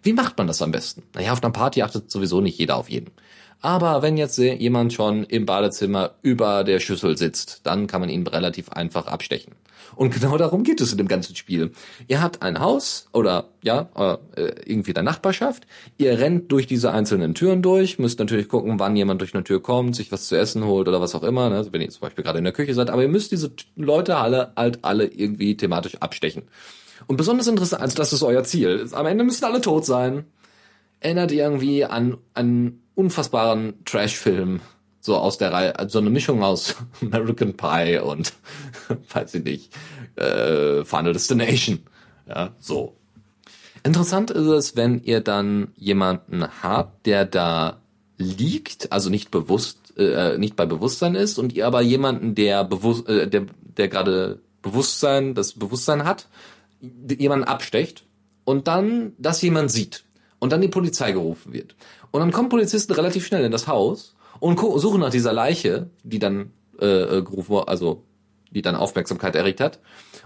[0.03, 1.03] Wie macht man das am besten?
[1.15, 3.11] Naja, auf einer Party achtet sowieso nicht jeder auf jeden.
[3.61, 8.27] Aber wenn jetzt jemand schon im Badezimmer über der Schüssel sitzt, dann kann man ihn
[8.27, 9.55] relativ einfach abstechen.
[9.97, 11.73] Und genau darum geht es in dem ganzen Spiel.
[12.09, 14.17] Ihr habt ein Haus oder ja, äh,
[14.65, 15.67] irgendwie der Nachbarschaft.
[15.99, 19.63] Ihr rennt durch diese einzelnen Türen durch, müsst natürlich gucken, wann jemand durch eine Tür
[19.63, 21.67] kommt, sich was zu essen holt oder was auch immer, ne?
[21.71, 22.91] wenn ihr zum Beispiel gerade in der Küche seid.
[22.91, 26.43] Aber ihr müsst diese Leute alle halt alle irgendwie thematisch abstechen.
[27.07, 28.89] Und besonders interessant, also das ist euer Ziel.
[28.93, 30.25] Am Ende müssen alle tot sein.
[31.01, 34.61] Erinnert irgendwie an einen unfassbaren Trash-Film.
[35.07, 38.33] So aus der Reihe, so eine Mischung aus American Pie und,
[39.13, 39.73] weiß ich nicht,
[40.17, 41.81] äh, Final Destination.
[42.27, 42.97] Ja, so.
[43.83, 47.83] Interessant ist es, wenn ihr dann jemanden habt, der da
[48.17, 53.07] liegt, also nicht bewusst, äh, nicht bei Bewusstsein ist, und ihr aber jemanden, der bewusst,
[53.07, 53.45] äh, der,
[53.77, 56.29] der gerade Bewusstsein, das Bewusstsein hat,
[56.81, 58.05] jemanden abstecht
[58.45, 60.05] und dann das jemand sieht
[60.39, 61.77] und dann die Polizei gerufen wird.
[62.11, 64.14] Und dann kommen Polizisten relativ schnell in das Haus
[64.45, 68.05] und suchen nach dieser Leiche, die dann äh, äh gerufen also
[68.51, 69.81] die dann Aufmerksamkeit erregt hat.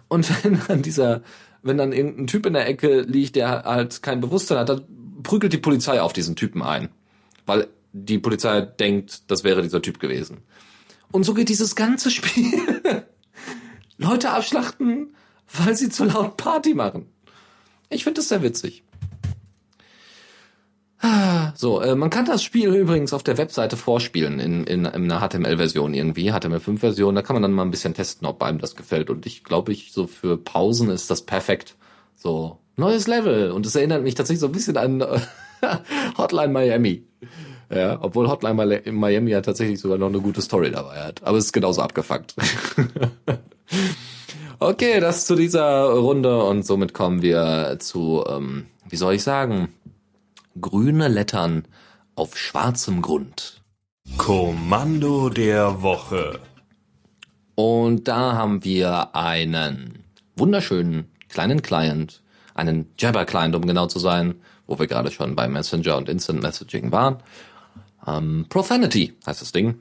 [0.08, 1.22] Und wenn dann dieser,
[1.62, 4.84] wenn dann irgendein Typ in der Ecke liegt, der halt kein Bewusstsein hat, dann
[5.22, 6.88] prügelt die Polizei auf diesen Typen ein.
[7.46, 10.38] Weil die Polizei denkt, das wäre dieser Typ gewesen.
[11.12, 13.04] Und so geht dieses ganze Spiel.
[13.98, 15.14] Leute abschlachten,
[15.52, 17.06] weil sie zu laut Party machen.
[17.88, 18.82] Ich finde das sehr witzig.
[21.54, 25.20] So, äh, man kann das Spiel übrigens auf der Webseite vorspielen in, in, in einer
[25.20, 27.14] HTML-Version irgendwie, HTML5-Version.
[27.14, 29.10] Da kann man dann mal ein bisschen testen, ob einem das gefällt.
[29.10, 31.76] Und ich glaube, ich so für Pausen ist das perfekt.
[32.14, 35.04] So neues Level und es erinnert mich tatsächlich so ein bisschen an
[36.18, 37.04] Hotline Miami.
[37.70, 41.22] Ja, obwohl Hotline Miami ja tatsächlich sogar noch eine gute Story dabei hat.
[41.24, 42.34] Aber es ist genauso abgefuckt.
[44.58, 49.68] okay, das zu dieser Runde und somit kommen wir zu, ähm, wie soll ich sagen,
[50.60, 51.64] grüne Lettern
[52.14, 53.62] auf schwarzem Grund.
[54.16, 56.40] Kommando der Woche.
[57.54, 60.04] Und da haben wir einen
[60.36, 62.22] wunderschönen kleinen Client,
[62.54, 64.36] einen Jabber-Client, um genau zu sein,
[64.66, 67.18] wo wir gerade schon bei Messenger und Instant Messaging waren.
[68.06, 69.80] Ähm, Profanity heißt das Ding.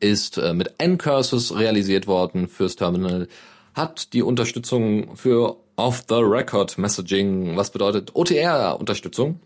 [0.00, 3.28] Ist äh, mit N-Curses realisiert worden fürs Terminal.
[3.74, 9.40] Hat die Unterstützung für Off-the-Record Messaging, was bedeutet OTR-Unterstützung.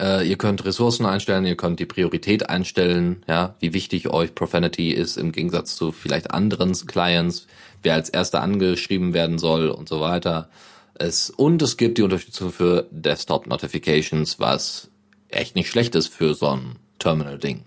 [0.00, 4.92] Äh, ihr könnt Ressourcen einstellen, ihr könnt die Priorität einstellen, ja, wie wichtig euch Profanity
[4.92, 7.46] ist im Gegensatz zu vielleicht anderen Clients,
[7.82, 10.48] wer als erster angeschrieben werden soll und so weiter.
[10.94, 14.90] Es, und es gibt die Unterstützung für Desktop Notifications, was
[15.28, 17.64] echt nicht schlecht ist für so ein Terminal-Ding.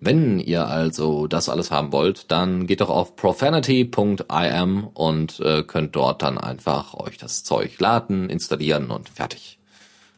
[0.00, 5.94] Wenn ihr also das alles haben wollt, dann geht doch auf profanity.im und äh, könnt
[5.94, 9.60] dort dann einfach euch das Zeug laden, installieren und fertig.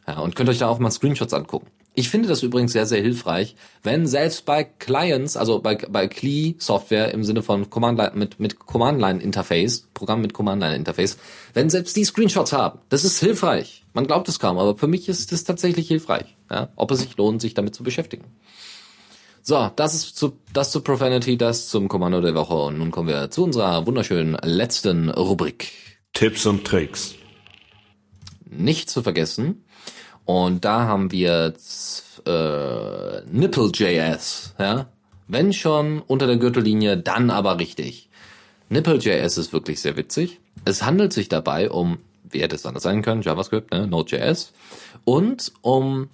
[0.07, 1.67] Ja, und könnt euch da auch mal Screenshots angucken.
[1.97, 7.13] Ich finde das übrigens sehr, sehr hilfreich, wenn selbst bei Clients, also bei, bei CLI-Software
[7.13, 11.17] im Sinne von Command Line, mit, mit Command-Line-Interface, Programm mit Command-Line-Interface,
[11.53, 12.79] wenn selbst die Screenshots haben.
[12.89, 13.85] Das ist hilfreich.
[13.93, 17.15] Man glaubt es kaum, aber für mich ist es tatsächlich hilfreich, ja, ob es sich
[17.15, 18.25] lohnt, sich damit zu beschäftigen.
[19.41, 23.07] So, das ist zu, das zu Profanity, das zum Kommando der Woche und nun kommen
[23.07, 25.71] wir zu unserer wunderschönen letzten Rubrik.
[26.13, 27.15] Tipps und Tricks.
[28.49, 29.64] Nicht zu vergessen,
[30.25, 31.53] und da haben wir
[32.25, 34.87] äh, Nipple.js, ja.
[35.27, 38.09] Wenn schon unter der Gürtellinie, dann aber richtig.
[38.69, 40.39] Nipple.js ist wirklich sehr witzig.
[40.65, 41.99] Es handelt sich dabei um,
[42.29, 44.53] wie hätte es anders sein können, JavaScript, ne, Node.js,
[45.03, 46.09] und um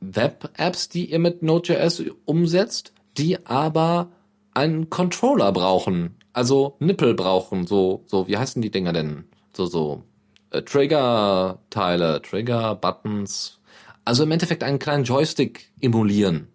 [0.00, 4.08] Web-Apps, die ihr mit Node.js umsetzt, die aber
[4.54, 9.24] einen Controller brauchen, also Nippel brauchen, so, so, wie heißen die Dinger denn?
[9.52, 10.04] So, so,
[10.50, 13.58] äh, Trigger-Teile, Trigger-Buttons,
[14.04, 16.48] also im Endeffekt einen kleinen Joystick emulieren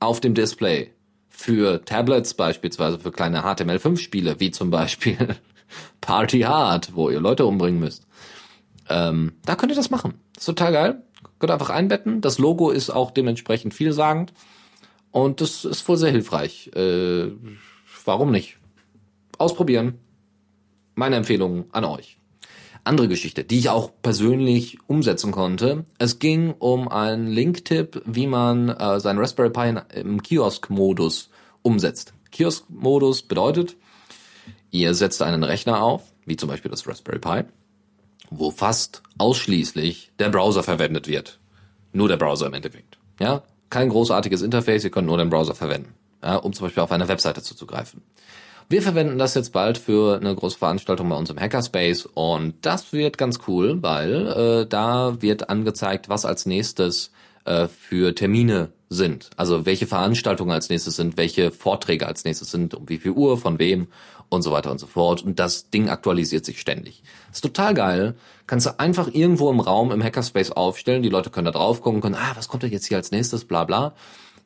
[0.00, 0.92] auf dem Display.
[1.28, 5.36] Für Tablets beispielsweise, für kleine HTML5-Spiele, wie zum Beispiel
[6.00, 8.06] Party Hard, wo ihr Leute umbringen müsst.
[8.88, 10.14] Ähm, da könnt ihr das machen.
[10.36, 11.02] ist total geil.
[11.38, 12.22] Könnt einfach einbetten.
[12.22, 14.32] Das Logo ist auch dementsprechend vielsagend.
[15.10, 16.70] Und das ist wohl sehr hilfreich.
[16.74, 17.32] Äh,
[18.04, 18.56] warum nicht?
[19.36, 19.98] Ausprobieren.
[20.94, 22.18] Meine Empfehlung an euch
[22.86, 25.84] andere Geschichte, die ich auch persönlich umsetzen konnte.
[25.98, 31.30] Es ging um einen Link-Tipp, wie man äh, seinen Raspberry Pi im Kiosk-Modus
[31.62, 32.14] umsetzt.
[32.30, 33.76] Kiosk-Modus bedeutet,
[34.70, 37.44] ihr setzt einen Rechner auf, wie zum Beispiel das Raspberry Pi,
[38.30, 41.38] wo fast ausschließlich der Browser verwendet wird.
[41.92, 42.98] Nur der Browser im Endeffekt.
[43.20, 46.92] Ja, kein großartiges Interface, ihr könnt nur den Browser verwenden, ja, um zum Beispiel auf
[46.92, 48.02] eine Webseite zuzugreifen.
[48.68, 52.92] Wir verwenden das jetzt bald für eine große Veranstaltung bei uns im Hackerspace und das
[52.92, 57.12] wird ganz cool, weil äh, da wird angezeigt, was als nächstes
[57.44, 59.30] äh, für Termine sind.
[59.36, 63.38] Also welche Veranstaltungen als nächstes sind, welche Vorträge als nächstes sind, um wie viel Uhr,
[63.38, 63.86] von wem
[64.30, 65.22] und so weiter und so fort.
[65.22, 67.04] Und das Ding aktualisiert sich ständig.
[67.32, 68.16] ist total geil.
[68.48, 71.04] Kannst du einfach irgendwo im Raum im Hackerspace aufstellen.
[71.04, 73.44] Die Leute können da drauf gucken, können, ah, was kommt denn jetzt hier als nächstes,
[73.44, 73.94] bla bla.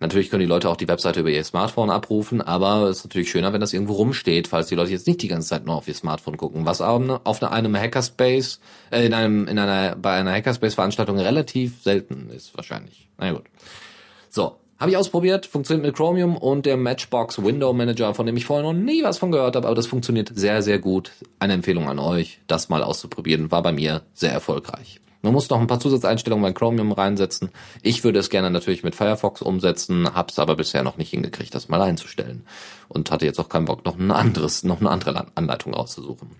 [0.00, 3.30] Natürlich können die Leute auch die Webseite über ihr Smartphone abrufen, aber es ist natürlich
[3.30, 5.88] schöner, wenn das irgendwo rumsteht, falls die Leute jetzt nicht die ganze Zeit nur auf
[5.88, 11.18] ihr Smartphone gucken, was auf einem Hackerspace, äh, in einem, in einer, bei einer Hackerspace-Veranstaltung
[11.18, 13.08] relativ selten ist, wahrscheinlich.
[13.18, 13.44] Na ja, gut.
[14.30, 14.56] So.
[14.78, 18.64] Habe ich ausprobiert, funktioniert mit Chromium und der Matchbox Window Manager, von dem ich vorher
[18.64, 21.12] noch nie was von gehört habe, aber das funktioniert sehr, sehr gut.
[21.38, 24.98] Eine Empfehlung an euch, das mal auszuprobieren, war bei mir sehr erfolgreich.
[25.22, 27.50] Man muss noch ein paar Zusatzeinstellungen bei Chromium reinsetzen.
[27.82, 31.68] Ich würde es gerne natürlich mit Firefox umsetzen, hab's aber bisher noch nicht hingekriegt, das
[31.68, 32.44] mal einzustellen.
[32.88, 36.30] Und hatte jetzt auch keinen Bock, noch ein anderes, noch eine andere Anleitung rauszusuchen.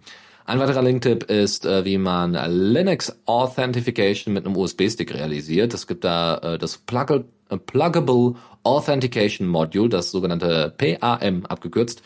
[0.47, 5.75] Ein weiterer Linktipp ist, äh, wie man Linux Authentication mit einem USB-Stick realisiert.
[5.75, 7.25] Es gibt da äh, das Plug
[7.67, 12.03] Pluggable Authentication Module, das sogenannte PAM abgekürzt,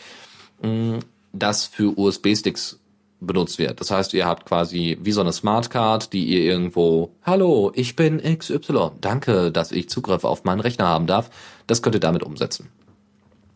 [0.62, 0.98] mm,
[1.32, 2.80] das für USB-Sticks
[3.26, 3.80] benutzt wird.
[3.80, 8.18] Das heißt, ihr habt quasi wie so eine Smartcard, die ihr irgendwo, hallo, ich bin
[8.20, 11.30] XY, danke, dass ich Zugriff auf meinen Rechner haben darf.
[11.66, 12.68] Das könnt ihr damit umsetzen.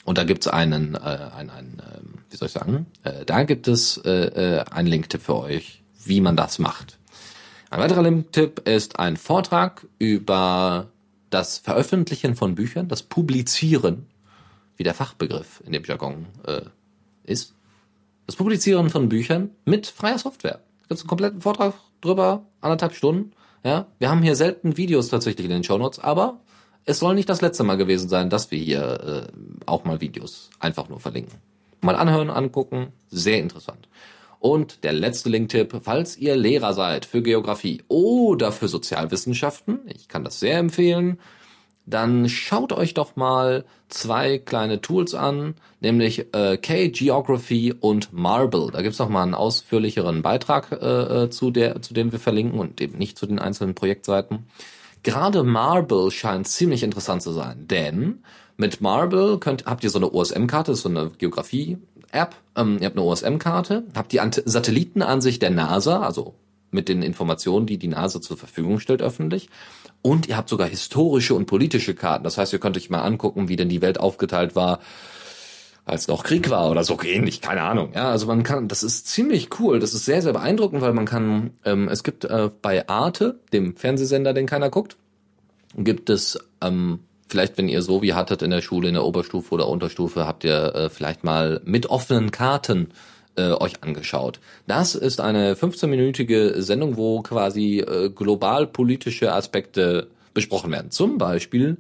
[0.05, 2.01] Und da gibt's einen, äh, einen, einen äh,
[2.31, 6.21] wie soll ich sagen, äh, da gibt es äh, äh, einen Linktipp für euch, wie
[6.21, 6.99] man das macht.
[7.71, 10.87] Ein weiterer Linktipp ist ein Vortrag über
[11.29, 14.07] das Veröffentlichen von Büchern, das Publizieren,
[14.77, 16.63] wie der Fachbegriff in dem Jargon äh,
[17.25, 17.55] ist
[18.29, 20.61] das Publizieren von Büchern mit freier Software.
[20.83, 21.73] Da gibt einen kompletten Vortrag
[22.03, 23.33] drüber, anderthalb Stunden.
[23.65, 26.39] Ja, wir haben hier selten Videos tatsächlich in den Shownotes, aber
[26.85, 29.33] es soll nicht das letzte Mal gewesen sein, dass wir hier äh,
[29.65, 31.39] auch mal Videos einfach nur verlinken.
[31.81, 33.89] Mal anhören, angucken, sehr interessant.
[34.41, 40.23] Und der letzte Linktipp, falls ihr Lehrer seid für Geografie oder für Sozialwissenschaften, ich kann
[40.23, 41.19] das sehr empfehlen,
[41.89, 48.71] dann schaut euch doch mal zwei kleine Tools an, nämlich äh, K-Geography und Marble.
[48.73, 52.59] Da gibt's noch mal einen ausführlicheren Beitrag äh, äh, zu, der, zu dem wir verlinken
[52.59, 54.47] und eben nicht zu den einzelnen Projektseiten.
[55.03, 58.23] Gerade Marble scheint ziemlich interessant zu sein, denn
[58.57, 62.35] mit Marble könnt, habt ihr so eine OSM-Karte, so eine Geografie-App.
[62.57, 66.35] Ähm, ihr habt eine OSM-Karte, habt die Satellitenansicht der NASA, also
[66.71, 69.49] mit den Informationen, die die NASA zur Verfügung stellt öffentlich.
[70.03, 72.25] Und ihr habt sogar historische und politische Karten.
[72.25, 74.81] Das heißt, ihr könnt euch mal angucken, wie denn die Welt aufgeteilt war,
[75.85, 77.93] als noch Krieg war oder so ähnlich, keine Ahnung.
[77.95, 79.81] Ja, also man kann, das ist ziemlich cool.
[79.81, 83.75] Das ist sehr, sehr beeindruckend, weil man kann, ähm, es gibt äh, bei Arte, dem
[83.75, 84.97] Fernsehsender, den keiner guckt,
[85.77, 89.55] gibt es ähm, vielleicht, wenn ihr so wie hattet in der Schule, in der Oberstufe
[89.55, 92.89] oder Unterstufe, habt ihr äh, vielleicht mal mit offenen Karten
[93.39, 94.41] äh, euch angeschaut.
[94.67, 100.91] Das ist eine 15-minütige Sendung, wo quasi äh, global politische Aspekte besprochen werden.
[100.91, 101.79] Zum Beispiel,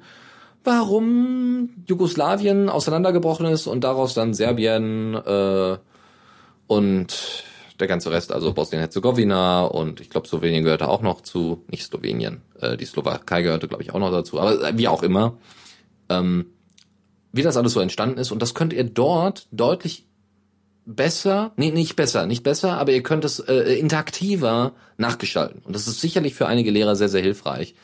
[0.64, 5.76] warum Jugoslawien auseinandergebrochen ist und daraus dann Serbien äh,
[6.66, 7.44] und
[7.80, 12.42] der ganze Rest, also Bosnien-Herzegowina und ich glaube Slowenien gehörte auch noch zu, nicht Slowenien,
[12.60, 15.36] äh, die Slowakei gehörte glaube ich auch noch dazu, aber wie auch immer,
[16.08, 16.46] ähm,
[17.32, 20.07] wie das alles so entstanden ist und das könnt ihr dort deutlich
[20.88, 25.60] besser, nee, nicht besser, nicht besser, aber ihr könnt es äh, interaktiver nachgestalten.
[25.64, 27.74] Und das ist sicherlich für einige Lehrer sehr, sehr hilfreich,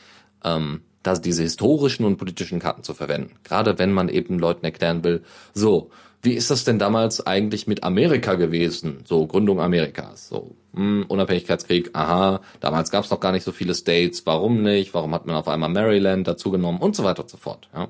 [0.43, 3.35] ähm, da diese historischen und politischen Karten zu verwenden.
[3.43, 5.91] Gerade wenn man eben Leuten erklären will, so,
[6.23, 9.03] wie ist das denn damals eigentlich mit Amerika gewesen?
[9.05, 10.27] So, Gründung Amerikas.
[10.27, 14.95] So, hm, Unabhängigkeitskrieg, aha, damals gab es noch gar nicht so viele States, warum nicht?
[14.95, 17.69] Warum hat man auf einmal Maryland dazu genommen und so weiter und so fort.
[17.75, 17.87] Ja.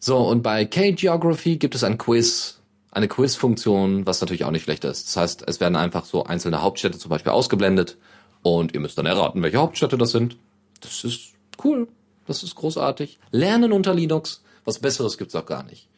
[0.00, 2.57] So, und bei K-Geography gibt es ein Quiz,
[2.90, 5.08] eine Quiz-Funktion, was natürlich auch nicht schlecht ist.
[5.08, 7.96] Das heißt, es werden einfach so einzelne Hauptstädte zum Beispiel ausgeblendet
[8.42, 10.36] und ihr müsst dann erraten, welche Hauptstädte das sind.
[10.80, 11.32] Das ist
[11.64, 11.88] cool.
[12.26, 13.18] Das ist großartig.
[13.30, 14.42] Lernen unter Linux.
[14.64, 15.88] Was Besseres gibt's auch gar nicht.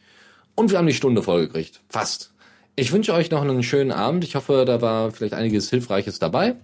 [0.55, 1.81] Und wir haben die Stunde vollgekriegt.
[1.89, 2.33] Fast.
[2.75, 4.23] Ich wünsche euch noch einen schönen Abend.
[4.23, 6.55] Ich hoffe, da war vielleicht einiges Hilfreiches dabei.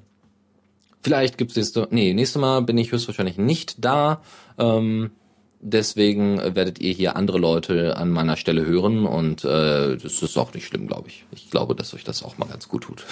[1.03, 4.21] Vielleicht gibt's nächste, nee, nächste Mal bin ich höchstwahrscheinlich nicht da.
[4.57, 5.11] Ähm,
[5.59, 10.53] Deswegen werdet ihr hier andere Leute an meiner Stelle hören und äh, das ist auch
[10.53, 11.25] nicht schlimm, glaube ich.
[11.31, 13.05] Ich glaube, dass euch das auch mal ganz gut tut.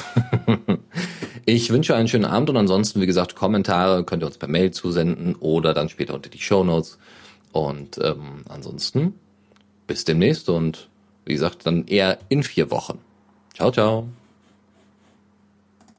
[1.45, 4.69] ich wünsche einen schönen Abend und ansonsten, wie gesagt, Kommentare könnt ihr uns per Mail
[4.71, 6.99] zusenden oder dann später unter die Show Notes.
[7.51, 9.15] Und ähm, ansonsten
[9.87, 10.89] bis demnächst und
[11.25, 12.99] wie gesagt, dann eher in vier Wochen.
[13.55, 14.07] Ciao, ciao.